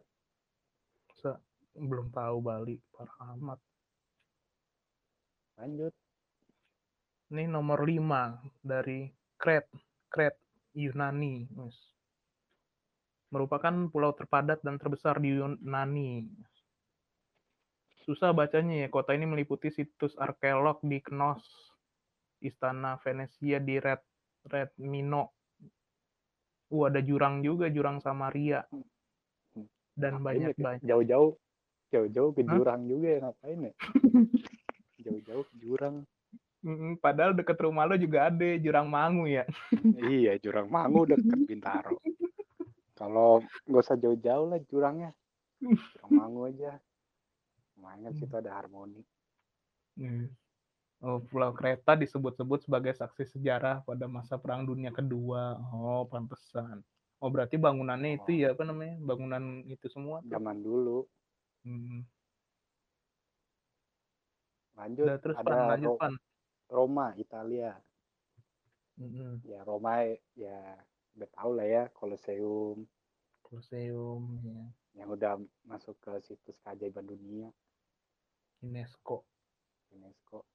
Masa 1.08 1.40
belum 1.76 2.12
tahu 2.12 2.36
Bali, 2.44 2.76
parah 2.92 3.36
amat. 3.36 3.60
lanjut 5.56 5.94
Ini 7.32 7.48
nomor 7.48 7.88
5 7.88 8.60
dari 8.60 9.08
Crete, 9.40 9.72
Crete 10.12 10.68
Yunani. 10.76 11.48
Merupakan 13.32 13.88
pulau 13.88 14.12
terpadat 14.12 14.60
dan 14.60 14.76
terbesar 14.76 15.24
di 15.24 15.40
Yunani. 15.40 16.28
Susah 18.04 18.36
bacanya 18.36 18.84
ya, 18.84 18.88
kota 18.92 19.16
ini 19.16 19.24
meliputi 19.24 19.72
situs 19.72 20.20
arkeolog 20.20 20.84
di 20.84 21.00
Knos, 21.00 21.40
Istana 22.44 23.00
Venesia 23.00 23.64
di 23.64 23.80
Red, 23.80 24.04
Red 24.52 24.76
Mino. 24.84 25.32
Uh, 26.68 26.92
ada 26.92 27.00
jurang 27.00 27.40
juga, 27.40 27.72
jurang 27.72 28.04
Samaria. 28.04 28.68
Dan 29.96 30.20
Ngapain 30.20 30.36
ya, 30.36 30.52
banyak-banyak. 30.52 30.84
jauh-jauh 30.84 31.32
Jauh-jauh 31.92 32.32
ke 32.32 32.48
Hah? 32.48 32.56
jurang 32.56 32.88
juga 32.88 33.08
ya 33.08 33.20
ngapain 33.20 33.60
ya? 33.68 33.74
Jauh-jauh 35.06 35.44
ke 35.44 35.56
jurang. 35.60 36.08
Mm, 36.62 37.02
Padahal 37.02 37.34
deket 37.34 37.58
rumah 37.58 37.90
lo 37.90 37.98
juga 37.98 38.30
ada 38.30 38.50
Jurang 38.62 38.86
Mangu 38.86 39.26
ya. 39.26 39.50
Iya, 39.98 40.38
Jurang 40.38 40.70
Mangu 40.70 41.10
deket 41.10 41.40
Bintaro. 41.50 41.98
Kalau 42.94 43.42
nggak 43.66 43.82
usah 43.82 43.98
jauh-jauh 43.98 44.46
lah 44.46 44.62
jurangnya. 44.70 45.10
Jurang 45.58 46.12
Mangu 46.14 46.46
aja. 46.46 46.78
Lumayan 47.74 48.14
situ 48.14 48.36
ada 48.38 48.54
harmoni. 48.54 49.02
Hmm. 49.98 50.30
Oh, 51.02 51.18
Pulau 51.18 51.50
Kreta 51.50 51.98
disebut-sebut 51.98 52.62
sebagai 52.62 52.94
saksi 52.94 53.26
sejarah 53.34 53.82
pada 53.82 54.06
masa 54.06 54.38
Perang 54.38 54.70
Dunia 54.70 54.94
Kedua. 54.94 55.58
Oh, 55.74 56.06
pantesan. 56.06 56.86
Oh, 57.18 57.34
berarti 57.34 57.58
bangunannya 57.58 58.22
itu 58.22 58.38
ya 58.38 58.54
apa 58.54 58.62
namanya? 58.62 59.02
Bangunan 59.02 59.66
itu 59.66 59.90
semua. 59.90 60.22
Zaman 60.30 60.62
dulu. 60.62 61.10
Hmm. 61.66 62.06
Lanjut, 64.78 65.06
Udah 65.10 65.18
terus 65.22 65.38
ada 65.42 65.50
pan, 65.50 65.70
lanjut 65.74 65.92
pan. 65.98 66.14
Roma, 66.72 67.12
Italia. 67.20 67.76
Mm-mm. 68.96 69.44
Ya 69.44 69.60
Roma 69.68 70.08
ya 70.36 70.80
udah 71.18 71.30
tau 71.36 71.52
lah 71.52 71.68
ya 71.68 71.84
Colosseum 71.92 72.88
Colosseum, 73.44 74.40
ya. 74.48 74.64
yang 75.04 75.10
udah 75.12 75.36
masuk 75.68 76.00
ke 76.00 76.12
situs 76.24 76.56
keajaiban 76.64 77.04
dunia 77.04 77.52
UNESCO. 78.62 79.26
UNESCO. 79.92 80.46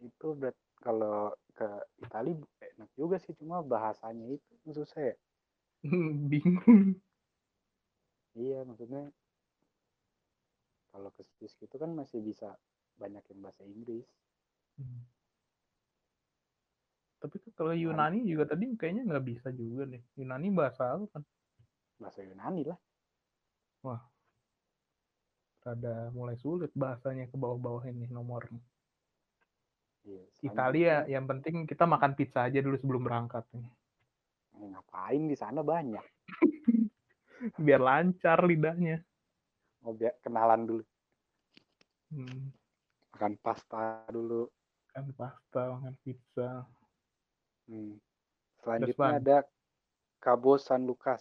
Itu 0.00 0.38
berat 0.38 0.56
kalau 0.78 1.34
ke 1.52 1.66
Italia 2.00 2.38
enak 2.62 2.90
juga 2.94 3.18
sih 3.18 3.34
cuma 3.34 3.60
bahasanya 3.60 4.30
itu 4.30 4.70
susah 4.70 5.12
ya. 5.12 5.16
Bingung. 6.30 7.02
Iya 8.38 8.62
maksudnya 8.62 9.10
kalau 10.94 11.10
ke 11.10 11.26
situs 11.26 11.58
gitu 11.58 11.74
kan 11.74 11.90
masih 11.90 12.22
bisa 12.22 12.54
banyak 12.94 13.22
yang 13.34 13.40
bahasa 13.42 13.66
Inggris. 13.66 14.06
Hmm. 14.78 15.02
Tapi 17.24 17.36
kalau 17.56 17.72
Yunani 17.72 18.20
juga 18.28 18.52
tadi 18.52 18.68
kayaknya 18.76 19.08
nggak 19.08 19.24
bisa 19.24 19.48
juga 19.54 19.88
deh. 19.88 20.02
Yunani 20.20 20.48
bahasa 20.52 20.92
apa 20.92 21.08
kan? 21.08 21.22
Bahasa 21.96 22.20
Yunani 22.20 22.68
lah. 22.68 22.78
Rada 25.64 26.12
mulai 26.12 26.36
sulit 26.36 26.68
bahasanya 26.76 27.24
ke 27.24 27.40
bawah-bawah 27.40 27.88
ini 27.88 28.04
nomornya. 28.12 28.60
Iya, 30.04 30.20
Italia 30.44 30.94
yang 31.08 31.24
penting 31.24 31.64
kita 31.64 31.88
makan 31.88 32.12
pizza 32.12 32.44
aja 32.44 32.60
dulu 32.60 32.76
sebelum 32.76 33.08
berangkat 33.08 33.48
nih. 33.56 33.64
eh, 34.60 34.68
ngapain 34.68 35.24
di 35.24 35.36
sana 35.40 35.64
banyak. 35.64 36.04
Biar 37.64 37.80
lancar 37.80 38.44
lidahnya. 38.44 39.00
Mau 39.80 39.96
biar 39.96 40.16
kenalan 40.20 40.64
dulu. 40.64 40.84
Hmm, 42.12 42.52
Makan 43.12 43.34
pasta 43.40 44.04
dulu. 44.12 44.48
Kan 44.94 45.10
pasta, 45.18 45.74
makan 45.74 45.94
pizza. 46.06 46.62
Hmm. 47.66 47.98
Selanjutnya 48.62 49.10
Ban. 49.10 49.18
ada 49.18 49.36
Cabo 50.22 50.54
San 50.54 50.86
Lucas. 50.86 51.20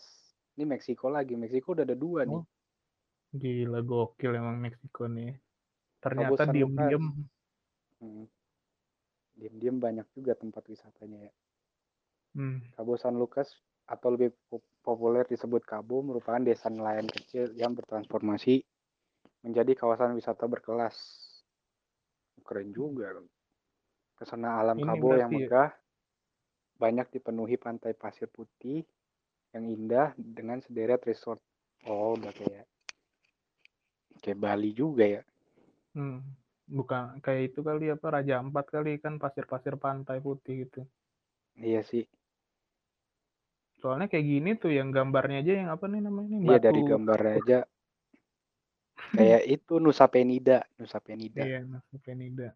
Ini 0.54 0.70
Meksiko 0.70 1.10
lagi. 1.10 1.34
Meksiko 1.34 1.74
udah 1.74 1.82
ada 1.82 1.98
dua 1.98 2.30
nih. 2.30 2.38
Oh. 2.38 2.46
Gila 3.34 3.82
gokil 3.82 4.38
emang 4.38 4.62
Meksiko 4.62 5.10
nih. 5.10 5.34
Ternyata 5.98 6.46
diem-diem. 6.54 7.06
Hmm. 7.98 8.30
Diam-diam 9.34 9.82
banyak 9.82 10.06
juga 10.14 10.38
tempat 10.38 10.62
wisatanya 10.70 11.26
ya. 11.26 11.34
Hmm. 12.38 12.62
Cabo 12.78 12.94
San 13.02 13.18
Lucas 13.18 13.50
atau 13.90 14.14
lebih 14.14 14.38
pop- 14.46 14.70
populer 14.86 15.26
disebut 15.26 15.66
Cabo 15.66 16.06
merupakan 16.06 16.40
desa 16.40 16.70
nelayan 16.70 17.10
kecil 17.10 17.50
yang 17.58 17.74
bertransformasi 17.74 18.62
menjadi 19.42 19.74
kawasan 19.74 20.14
wisata 20.14 20.46
berkelas. 20.46 20.94
Keren 22.46 22.70
juga. 22.70 23.18
Pesona 24.24 24.56
alam 24.56 24.80
Ini 24.80 24.88
Cabo 24.88 25.20
yang 25.20 25.36
berarti 25.36 25.36
ya- 25.36 25.52
megah 25.52 25.72
banyak 26.80 27.08
dipenuhi 27.12 27.60
pantai 27.60 27.92
pasir 27.92 28.32
putih 28.32 28.88
yang 29.52 29.68
indah 29.68 30.16
dengan 30.16 30.64
sederet 30.64 31.04
resort. 31.04 31.44
Oh, 31.84 32.16
udah 32.16 32.32
kayak 32.32 32.64
kayak 34.24 34.40
Bali 34.40 34.72
juga 34.72 35.20
ya. 35.20 35.22
Hmm. 35.92 36.24
Bukan 36.72 37.20
kayak 37.20 37.52
itu 37.52 37.60
kali 37.68 37.92
apa 37.92 38.08
Raja 38.16 38.40
Ampat 38.40 38.72
kali 38.72 38.96
kan 39.04 39.20
pasir-pasir 39.20 39.76
pantai 39.76 40.24
putih 40.24 40.64
gitu. 40.64 40.88
Iya 41.60 41.84
sih. 41.84 42.08
Soalnya 43.84 44.08
kayak 44.08 44.24
gini 44.24 44.50
tuh 44.56 44.72
yang 44.72 44.96
gambarnya 44.96 45.44
aja 45.44 45.54
yang 45.68 45.70
apa 45.76 45.92
nih 45.92 46.00
namanya 46.00 46.36
ini 46.40 46.48
Iya 46.48 46.60
dari 46.64 46.82
gambarnya 46.88 47.34
aja 47.44 47.60
kayak 49.12 49.44
itu 49.52 49.74
Nusa 49.84 50.08
Penida, 50.08 50.64
Nusa 50.80 51.04
Penida. 51.04 51.44
Iya, 51.44 51.68
Nusa 51.68 52.00
Penida. 52.00 52.56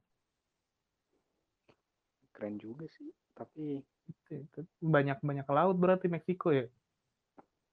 Keren 2.38 2.62
juga 2.62 2.86
sih. 2.86 3.10
Tapi 3.34 3.82
itu. 4.30 4.62
Banyak-banyak 4.78 5.50
laut 5.50 5.74
berarti 5.76 6.06
Meksiko 6.06 6.54
ya. 6.54 6.70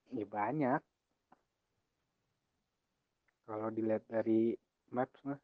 ya 0.08 0.24
banyak. 0.24 0.80
Kalau 3.44 3.68
dilihat 3.68 4.08
dari 4.08 4.56
maps 4.88 5.20
mah 5.22 5.36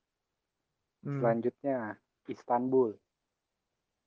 Hmm. 1.01 1.17
selanjutnya 1.17 1.97
Istanbul. 2.29 2.93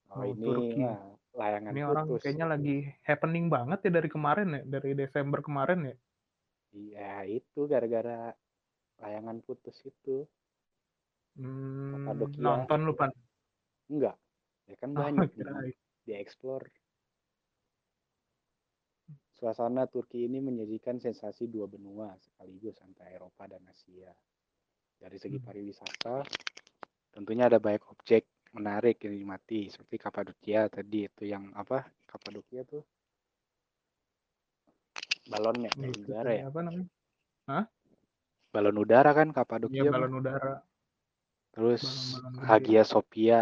Oh, 0.10 0.22
Oh, 0.22 0.26
ini 0.30 0.46
Turki. 0.46 0.78
wah, 0.78 1.02
layangan 1.34 1.74
Ini 1.74 1.82
orang 1.84 2.06
putus. 2.06 2.22
kayaknya 2.22 2.46
lagi 2.46 2.76
happening 3.02 3.50
banget 3.50 3.80
ya 3.82 3.92
dari 3.92 4.10
kemarin 4.10 4.48
ya, 4.54 4.62
dari 4.62 4.94
Desember 4.94 5.42
kemarin 5.42 5.90
ya. 5.90 5.96
Iya, 6.70 7.14
itu 7.42 7.66
gara-gara 7.66 8.34
layangan 8.98 9.42
putus 9.42 9.74
itu. 9.82 10.26
Hmm, 11.34 12.06
Kapadokia. 12.06 12.42
nonton 12.46 12.80
lu 12.86 12.94
pan. 12.94 13.10
Enggak. 13.90 14.18
Ya 14.70 14.76
kan 14.80 14.96
Oh, 14.96 15.00
banyak 15.04 15.28
di, 15.34 15.44
kirain. 15.44 15.74
dieksplor. 16.08 16.64
Suasana 19.34 19.84
Turki 19.92 20.24
ini 20.24 20.40
menyajikan 20.40 21.04
sensasi 21.04 21.52
dua 21.52 21.68
benua 21.68 22.16
sekaligus 22.16 22.80
antara 22.80 23.12
Eropa 23.12 23.44
dan 23.50 23.60
Asia. 23.68 24.08
Dari 24.96 25.20
segi 25.20 25.36
Hmm. 25.36 25.48
pariwisata, 25.52 26.24
tentunya 27.12 27.52
ada 27.52 27.60
banyak 27.60 27.84
objek 27.92 28.24
menarik 28.56 29.04
yang 29.04 29.20
dinikmati 29.20 29.68
seperti 29.68 30.00
Kapadokia 30.00 30.72
tadi 30.72 31.10
itu 31.12 31.28
yang 31.28 31.52
apa? 31.60 31.84
Kapadokia 32.08 32.64
tuh 32.64 32.86
balonnya 35.28 35.68
balon 35.76 35.98
udara 36.08 36.32
ya. 36.32 36.44
Apa 36.48 36.60
namanya? 36.64 36.88
Balon 38.54 38.78
udara 38.80 39.12
kan 39.12 39.28
Kapadokia. 39.36 39.92
mah. 39.92 39.92
balon 39.92 40.14
udara. 40.24 40.54
Terus 41.52 41.84
balon-balon 41.84 42.32
gede. 42.32 42.48
Hagia 42.48 42.84
Sophia, 42.88 43.40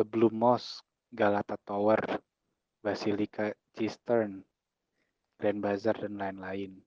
The 0.00 0.08
Blue 0.08 0.32
Mosque, 0.32 0.80
Galata 1.12 1.60
Tower, 1.60 2.00
Basilica 2.80 3.52
Cistern, 3.76 4.40
Grand 5.36 5.60
Bazaar 5.60 6.00
dan 6.00 6.16
lain-lain. 6.16 6.80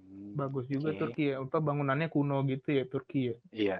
Hmm, 0.00 0.32
Bagus 0.32 0.64
juga 0.72 0.96
oke. 0.96 1.00
Turki 1.04 1.28
ya. 1.28 1.44
Apa 1.44 1.60
bangunannya 1.60 2.08
kuno 2.08 2.40
gitu 2.48 2.72
ya 2.72 2.88
Turki 2.88 3.20
ya. 3.28 3.36
Iya, 3.52 3.76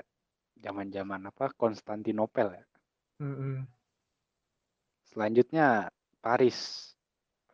zaman-zaman 0.61 1.33
apa 1.33 1.49
Konstantinopel 1.57 2.61
ya. 2.61 2.65
Mm-mm. 3.25 3.65
Selanjutnya 5.09 5.89
Paris. 6.21 6.93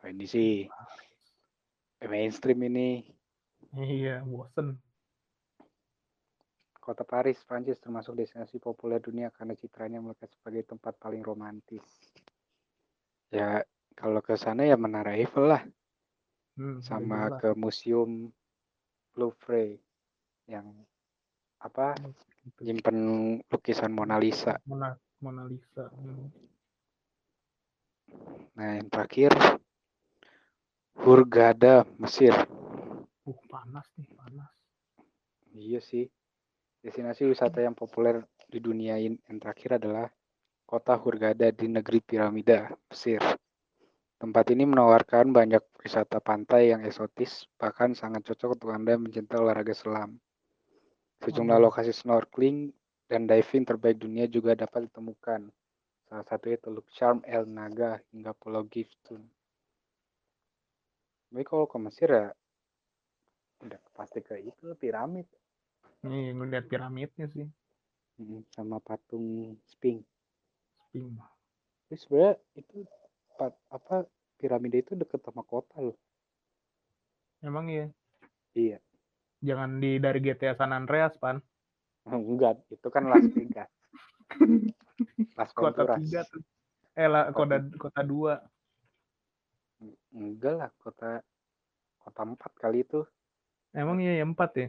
Oh, 0.03 0.11
ini 0.11 0.27
sih 0.27 0.67
mainstream 2.03 2.59
ini. 2.67 3.07
Iya, 3.71 4.27
bosen. 4.27 4.83
Kota 6.87 7.03
Paris, 7.03 7.43
Prancis 7.43 7.83
termasuk 7.83 8.15
destinasi 8.15 8.63
populer 8.63 9.03
dunia 9.03 9.27
karena 9.27 9.51
citranya 9.59 9.99
melekat 9.99 10.31
sebagai 10.31 10.63
tempat 10.71 10.95
paling 10.95 11.19
romantis. 11.19 11.83
Ya, 13.27 13.59
kalau 13.91 14.23
ke 14.23 14.39
sana 14.39 14.63
ya 14.63 14.79
Menara 14.79 15.19
Eiffel 15.19 15.51
lah, 15.51 15.67
Hmm, 16.55 16.79
sama 16.79 17.27
ke 17.43 17.51
Museum 17.59 18.31
Louvre 19.19 19.83
yang 20.47 20.71
apa 21.59 21.99
Gitu. 22.47 22.71
nyimpen 22.71 22.97
lukisan 23.51 23.91
Mona 23.91 24.15
Lisa. 24.15 24.55
Mona, 24.63 24.95
Mona 25.19 25.43
Lisa. 25.43 25.91
Hmm. 25.91 26.31
Nah, 28.55 28.79
yang 28.79 28.87
terakhir 28.87 29.35
Hurghada, 30.97 31.83
Mesir. 31.99 32.33
Uh, 33.27 33.35
panas 33.51 33.85
nih, 33.99 34.07
panas. 34.15 34.51
Iya 35.51 35.83
sih. 35.83 36.07
Destinasi 36.87 37.27
wisata 37.27 37.59
yang 37.59 37.75
populer 37.75 38.23
di 38.47 38.63
dunia 38.63 38.95
ini 38.95 39.19
yang 39.27 39.43
terakhir 39.43 39.75
adalah 39.75 40.07
kota 40.63 40.95
Hurghada 40.95 41.51
di 41.51 41.67
negeri 41.67 41.99
piramida, 41.99 42.71
Mesir. 42.87 43.19
Tempat 44.15 44.55
ini 44.55 44.63
menawarkan 44.63 45.35
banyak 45.35 45.59
wisata 45.83 46.23
pantai 46.23 46.71
yang 46.71 46.87
eksotis, 46.87 47.43
bahkan 47.59 47.91
sangat 47.91 48.23
cocok 48.31 48.55
untuk 48.55 48.71
Anda 48.71 48.95
mencintai 48.95 49.35
olahraga 49.35 49.75
selam. 49.75 50.15
Sejumlah 51.27 51.59
Waduh. 51.59 51.67
lokasi 51.67 51.91
snorkeling 51.91 52.71
dan 53.11 53.27
diving 53.27 53.67
terbaik 53.67 53.99
dunia 53.99 54.23
juga 54.31 54.55
dapat 54.55 54.87
ditemukan. 54.87 55.51
Salah 56.07 56.23
satunya 56.23 56.55
Teluk 56.55 56.87
Sharm 56.87 57.19
El 57.27 57.51
Naga 57.51 57.99
hingga 58.15 58.31
Pulau 58.31 58.63
Giftun. 58.63 59.27
Tapi 61.35 61.43
kalau 61.43 61.67
ke 61.67 61.75
Mesir 61.83 62.07
ya 62.07 62.31
udah 63.59 63.79
pasti 63.91 64.23
ke 64.23 64.39
itu 64.39 64.71
piramid 64.79 65.27
Nih 66.05 66.35
ngeliat 66.37 66.69
piramidnya 66.69 67.25
sih. 67.31 67.47
Mm, 68.21 68.45
sama 68.53 68.77
patung 68.81 69.57
Sphinx. 69.65 70.05
Sphinx. 70.89 71.17
Tapi 71.87 71.95
sebenarnya 71.97 72.33
itu 72.57 72.77
pat- 73.37 73.61
apa 73.71 74.05
piramida 74.37 74.77
itu 74.77 74.93
deket 74.93 75.23
sama 75.25 75.41
kota 75.41 75.79
loh. 75.81 75.97
Emang 77.41 77.69
iya. 77.69 77.87
Iya. 78.53 78.77
Jangan 79.41 79.77
di 79.77 80.01
dari 80.01 80.19
GTA 80.21 80.57
San 80.57 80.73
Andreas, 80.73 81.13
Pan. 81.17 81.37
Enggak, 82.09 82.61
itu 82.73 82.87
kan 82.89 83.05
Las 83.09 83.25
Vegas. 83.29 83.69
Las 85.37 85.53
Kota 85.53 85.97
tiga 86.01 86.25
tuh. 86.27 86.41
Eh, 86.97 87.05
lah, 87.05 87.29
Kota- 87.29 87.61
kota, 87.61 87.77
kota 87.77 88.01
dua. 88.01 88.33
Enggak 90.09 90.53
lah, 90.57 90.69
kota 90.81 91.21
kota 92.01 92.21
empat 92.25 92.51
kali 92.57 92.81
itu. 92.81 93.05
Emang 93.77 94.01
iya 94.01 94.17
ya 94.17 94.25
empat 94.25 94.51
ya? 94.57 94.67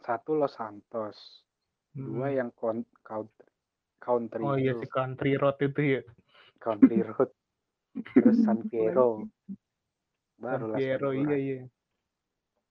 Satu 0.00 0.34
Los 0.36 0.56
Santos, 0.56 1.44
dua 1.92 2.32
Hmm. 2.32 2.38
yang 2.38 2.50
kon- 2.56 2.88
country 3.04 3.46
country 4.00 4.42
Oh 4.42 4.56
iya 4.56 4.72
si 4.80 4.86
Country 4.88 5.36
Road 5.36 5.60
itu 5.60 5.80
ya. 6.00 6.02
country 6.56 7.04
road. 7.08 7.30
Terus 8.16 8.36
San. 8.44 8.64
San 8.64 9.28
Baru 10.40 10.64
Las 10.72 10.78
Fierro 10.80 11.10
iya 11.12 11.36
iya. 11.36 11.58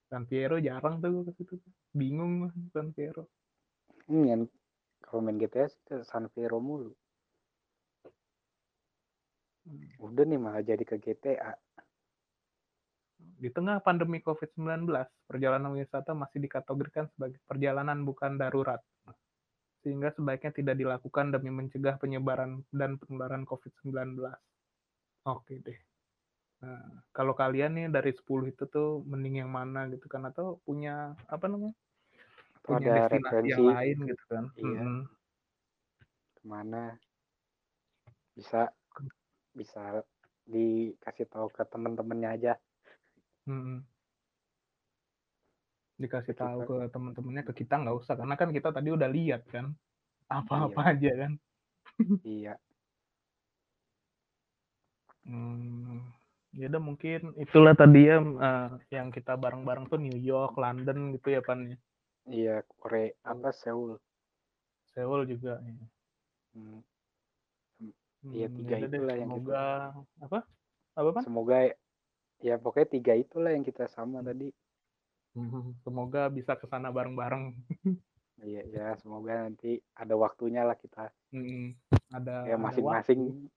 San 0.10 0.26
Fierro 0.26 0.58
jarang 0.58 0.98
tuh 1.06 1.22
ke 1.30 1.32
situ. 1.38 1.54
Bingung 1.94 2.50
San 2.74 2.90
Fierro. 2.98 3.30
Hmm, 4.10 4.26
yang 4.26 4.42
kalau 5.06 5.22
main 5.22 5.38
GTA 5.38 5.70
sih 5.70 5.82
ke 5.86 6.02
San 6.02 6.34
Fierro 6.34 6.58
mulu. 6.58 6.98
Hmm. 9.70 9.86
Udah 10.02 10.26
nih 10.26 10.40
malah 10.42 10.66
jadi 10.66 10.82
ke 10.82 10.98
GTA. 10.98 11.54
Di 13.20 13.52
tengah 13.52 13.84
pandemi 13.84 14.24
COVID-19, 14.24 14.88
perjalanan 15.28 15.76
wisata 15.76 16.16
masih 16.16 16.40
dikategorikan 16.40 17.08
sebagai 17.12 17.40
perjalanan 17.44 18.04
bukan 18.08 18.40
darurat. 18.40 18.80
Sehingga 19.84 20.12
sebaiknya 20.12 20.52
tidak 20.52 20.76
dilakukan 20.76 21.32
demi 21.32 21.52
mencegah 21.52 22.00
penyebaran 22.00 22.64
dan 22.72 23.00
penularan 23.00 23.44
COVID-19. 23.44 24.24
Oke 25.28 25.60
deh. 25.60 25.80
Nah, 26.60 26.84
kalau 27.16 27.32
kalian 27.32 27.72
nih 27.80 27.88
dari 27.88 28.12
10 28.12 28.52
itu 28.52 28.68
tuh 28.68 29.00
mending 29.08 29.44
yang 29.44 29.52
mana 29.52 29.88
gitu 29.88 30.12
kan 30.12 30.28
atau 30.28 30.60
punya 30.68 31.16
apa 31.32 31.48
namanya? 31.48 31.76
Punya 32.60 32.84
ada 32.84 33.08
destinasi 33.08 33.48
yang 33.48 33.60
referensi 33.64 33.64
lain 33.64 33.98
gitu 34.12 34.24
kan. 34.28 34.44
Iya. 34.60 34.84
Mm-mm. 34.84 35.00
ke 36.40 36.44
mana 36.48 36.96
bisa 38.32 38.72
bisa 39.52 40.04
dikasih 40.48 41.28
tahu 41.28 41.48
ke 41.52 41.64
temen-temennya 41.68 42.30
aja. 42.36 42.54
Mm-mm. 43.48 43.80
Dikasih 46.00 46.32
tahu 46.32 46.64
kita. 46.64 46.68
ke 46.68 46.76
teman-temannya 46.96 47.44
ke 47.44 47.54
kita 47.60 47.76
nggak 47.76 47.98
usah 48.00 48.16
karena 48.16 48.36
kan 48.40 48.50
kita 48.56 48.72
tadi 48.72 48.90
udah 48.92 49.10
lihat 49.12 49.44
kan 49.52 49.76
apa-apa 50.32 50.96
aja 50.96 51.12
kan. 51.28 51.32
Iya. 52.24 52.56
Hmm, 55.28 56.02
ya 56.56 56.66
udah 56.72 56.82
mungkin 56.82 57.36
itulah 57.38 57.76
tadi 57.78 58.10
ya 58.10 58.18
eh, 58.24 58.68
yang 58.96 59.12
kita 59.14 59.36
bareng-bareng 59.36 59.92
tuh 59.92 60.00
New 60.00 60.18
York, 60.18 60.56
London 60.58 61.14
gitu 61.14 61.36
ya 61.36 61.42
Pan 61.44 61.76
ya. 61.76 61.78
Iya, 62.30 62.56
Korea 62.80 63.14
apa 63.26 63.50
Seoul. 63.52 64.00
Seoul 64.96 65.26
juga. 65.28 65.60
Ya. 65.62 65.86
Hmm, 66.56 66.80
Iya, 68.30 68.48
Hmm, 68.52 68.56
tiga 68.60 68.76
ya 68.76 68.80
udah 68.84 68.90
deh, 68.92 69.00
itulah 69.00 69.16
yang 69.16 69.32
kita- 69.32 69.40
semoga 69.40 69.64
apa? 70.20 70.40
Apa 70.96 71.10
Pan? 71.16 71.24
Semoga 71.24 71.58
ya 72.40 72.56
pokoknya 72.56 72.88
tiga 72.90 73.14
itulah 73.16 73.52
yang 73.52 73.64
kita 73.64 73.88
sama 73.88 74.24
tadi. 74.24 74.52
Hmm, 75.38 75.76
Semoga 75.86 76.28
bisa 76.28 76.56
ke 76.58 76.66
sana 76.68 76.90
bareng-bareng. 76.90 77.54
Iya, 78.40 78.64
ya 78.72 78.88
semoga 79.04 79.36
nanti 79.36 79.84
ada 79.92 80.16
waktunya 80.16 80.64
lah 80.64 80.80
kita 80.80 81.12
Hmm, 81.28 81.76
Ada 82.08 82.48
ya 82.48 82.56
masing-masing 82.56 83.52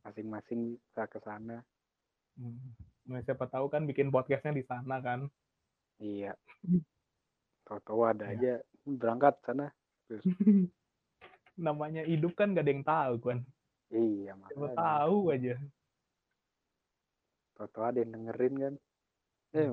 masing-masing 0.00 0.80
bisa 0.80 1.04
ke 1.04 1.20
sana. 1.20 1.60
Hmm. 2.40 2.56
Nah, 3.04 3.20
siapa 3.20 3.44
tahu 3.44 3.68
kan 3.68 3.84
bikin 3.84 4.08
podcastnya 4.08 4.56
di 4.56 4.64
sana 4.64 5.04
kan. 5.04 5.28
Iya. 6.00 6.32
Tahu-tahu 7.68 8.00
ada 8.08 8.24
Ya. 8.32 8.32
aja 8.32 8.52
berangkat 8.88 9.36
sana. 9.44 9.68
Namanya 11.60 12.08
hidup 12.08 12.32
kan 12.40 12.56
gak 12.56 12.64
ada 12.64 12.72
yang 12.72 12.84
tahu 12.88 13.14
kan. 13.20 13.38
Iya, 13.92 14.32
Siapa 14.32 14.64
makanya. 14.64 14.80
tahu 14.80 15.16
aja. 15.28 15.54
Tahu-tahu 17.54 17.84
ada 17.86 17.98
yang 18.02 18.12
dengerin 18.12 18.54
kan. 18.58 18.74
Eh, 19.54 19.70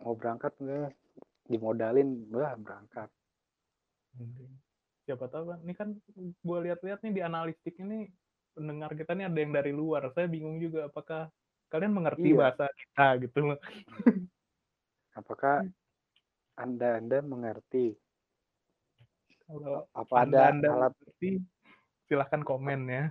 mau 0.00 0.12
berangkat 0.12 0.52
enggak? 0.60 0.92
Dimodalin, 1.48 2.28
wah 2.32 2.52
berangkat. 2.56 3.08
Hmm. 4.16 4.52
Siapa 5.04 5.28
tahu 5.28 5.52
kan. 5.52 5.58
Ini 5.64 5.72
kan 5.76 5.88
gue 6.16 6.58
lihat-lihat 6.68 7.00
nih 7.04 7.12
di 7.12 7.22
analistik 7.24 7.76
ini 7.80 8.08
pendengar 8.54 8.92
kita 8.94 9.12
nih 9.12 9.28
ada 9.28 9.38
yang 9.40 9.52
dari 9.52 9.72
luar. 9.72 10.08
Saya 10.12 10.28
bingung 10.28 10.60
juga 10.60 10.88
apakah 10.88 11.28
kalian 11.68 11.92
mengerti 11.92 12.32
Iya. 12.32 12.38
bahasa 12.38 12.64
kita 12.70 13.06
gitu 13.24 13.38
loh. 13.52 13.58
Apakah 15.14 15.62
Anda 16.58 16.98
Anda 16.98 17.22
mengerti 17.22 17.94
Kalau 19.44 19.86
apa 19.92 20.24
ada 20.24 20.24
anda, 20.24 20.42
anda 20.50 20.68
alat 20.72 20.92
mengerti, 20.96 21.30
silahkan 22.08 22.40
komen 22.40 22.80
ya. 22.88 23.04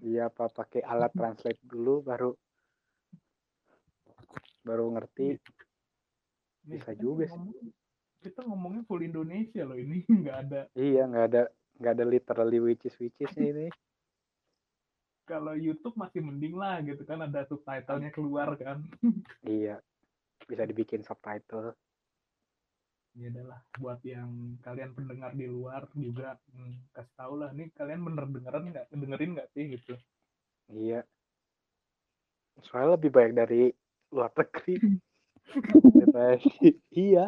iya 0.00 0.32
apa 0.32 0.48
pakai 0.48 0.80
alat 0.80 1.12
translate 1.12 1.60
dulu 1.60 2.00
baru 2.00 2.32
baru 4.70 4.86
ngerti 4.94 5.34
Nih, 6.70 6.78
Bisa 6.78 6.92
juga 6.94 7.26
sih. 7.26 7.72
Kita 8.20 8.44
ngomongnya 8.44 8.84
full 8.84 9.02
Indonesia 9.02 9.64
loh 9.66 9.74
ini 9.74 10.04
nggak 10.22 10.36
ada. 10.46 10.60
iya 10.78 11.02
nggak 11.10 11.26
ada 11.34 11.42
nggak 11.80 11.92
ada 11.96 12.04
literally 12.04 12.58
which 12.62 12.84
is 12.86 12.94
which 13.02 13.18
is 13.18 13.34
ini 13.34 13.66
Kalau 15.30 15.54
YouTube 15.54 15.94
masih 15.94 16.26
mending 16.26 16.58
lah 16.58 16.82
gitu 16.82 17.06
kan 17.06 17.22
ada 17.22 17.46
subtitlenya 17.46 18.10
keluar 18.10 18.54
kan. 18.58 18.82
iya 19.46 19.78
bisa 20.46 20.66
dibikin 20.66 21.06
subtitle 21.06 21.74
ya 23.14 23.26
adalah 23.26 23.58
buat 23.78 23.98
yang 24.06 24.58
kalian 24.62 24.94
pendengar 24.94 25.34
di 25.34 25.46
luar 25.50 25.86
juga 25.98 26.38
hmm, 26.54 26.94
kasih 26.94 27.14
tahu 27.18 27.34
lah 27.42 27.50
nih 27.50 27.70
kalian 27.74 28.06
bener 28.06 28.24
dengeran 28.30 28.64
nggak 28.70 28.86
dengerin 28.94 29.30
nggak 29.34 29.50
sih 29.50 29.64
gitu 29.74 29.94
iya 30.70 31.02
soalnya 32.62 32.94
lebih 32.94 33.10
baik 33.10 33.32
dari 33.34 33.74
luar 34.10 34.30
negeri. 34.34 34.74
Daripada- 35.94 36.38
iya. 36.90 37.26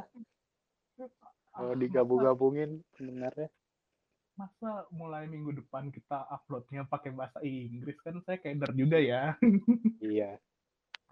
Kalau 1.52 1.74
digabung-gabungin 1.74 2.80
pendengarnya 2.94 3.50
masa, 4.32 4.48
masa 4.64 4.70
mulai 4.88 5.28
minggu 5.28 5.52
depan 5.52 5.92
kita 5.92 6.24
uploadnya 6.26 6.86
pakai 6.86 7.12
bahasa 7.12 7.38
Inggris? 7.42 7.98
Kan 8.00 8.24
saya 8.24 8.40
keder 8.40 8.72
juga 8.72 8.96
ya. 8.96 9.36
Iya. 10.00 10.38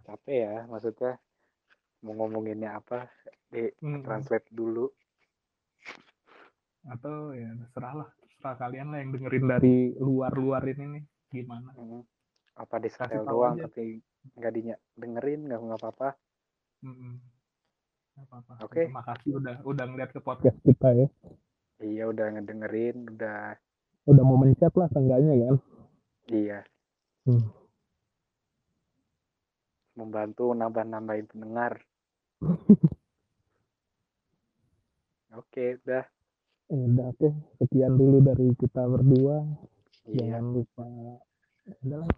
Capek 0.03 0.37
ya 0.41 0.55
maksudnya. 0.67 1.21
Mau 2.01 2.17
ngomonginnya 2.17 2.81
apa 2.81 3.13
di 3.53 3.69
Hmm, 3.85 4.01
translate 4.01 4.49
dulu. 4.49 4.89
Atau 6.89 7.37
ya 7.37 7.53
terserah 7.61 7.93
lah. 8.01 8.09
Terserah 8.25 8.57
kalian 8.57 8.89
lah 8.89 8.99
yang 9.05 9.11
dengerin 9.13 9.45
dari 9.45 9.77
luar-luar 10.01 10.65
ini 10.65 10.85
nih. 10.99 11.05
Gimana? 11.31 11.71
Hmm. 11.77 12.03
apa 12.57 12.77
di 12.77 12.93
tahu 12.93 13.25
doang 13.25 13.57
aja. 13.57 13.73
tapi 13.73 14.05
nggak 14.37 14.53
dinya 14.53 14.77
dengerin 14.97 15.41
nggak 15.49 15.61
nggak 15.61 15.81
apa-apa. 15.81 16.09
Mm-mm. 16.85 17.15
Nggak 18.17 18.27
apa-apa. 18.29 18.53
Oke. 18.65 18.83
terima 18.89 19.05
kasih 19.05 19.31
udah 19.41 19.55
udah 19.65 19.85
ngeliat 19.89 20.11
ke 20.13 20.21
podcast. 20.21 20.59
Kita 20.65 20.89
ya. 20.93 21.09
Iya 21.81 22.05
udah 22.13 22.27
ngedengerin 22.37 22.97
udah. 23.17 23.57
Udah 24.09 24.23
mau 24.25 24.37
mencet 24.41 24.73
lah 24.77 24.89
seenggaknya 24.93 25.35
kan? 25.49 25.57
Iya. 26.31 26.61
Hmm. 27.29 27.45
membantu 29.99 30.57
nambah-nambahin 30.57 31.29
pendengar. 31.29 31.85
Oke 35.37 35.77
udah 35.85 36.09
Ya 36.71 36.87
udah 36.87 37.07
oke. 37.11 37.29
Sekian 37.59 37.99
dulu 37.99 38.23
dari 38.23 38.55
kita 38.55 38.87
berdua. 38.87 39.43
Iya. 40.07 40.39
Jangan 40.39 40.45
lupa 40.55 40.87
adalah 41.79 42.11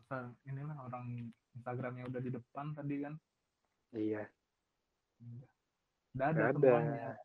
inilah 0.48 0.76
orang 0.88 1.32
Instagramnya 1.52 2.08
udah 2.08 2.20
di 2.24 2.30
depan 2.32 2.66
tadi 2.72 2.96
kan. 3.04 3.14
Iya. 3.92 4.24
Dadah 6.12 6.52
Dadah. 6.52 6.60
semuanya 6.60 7.16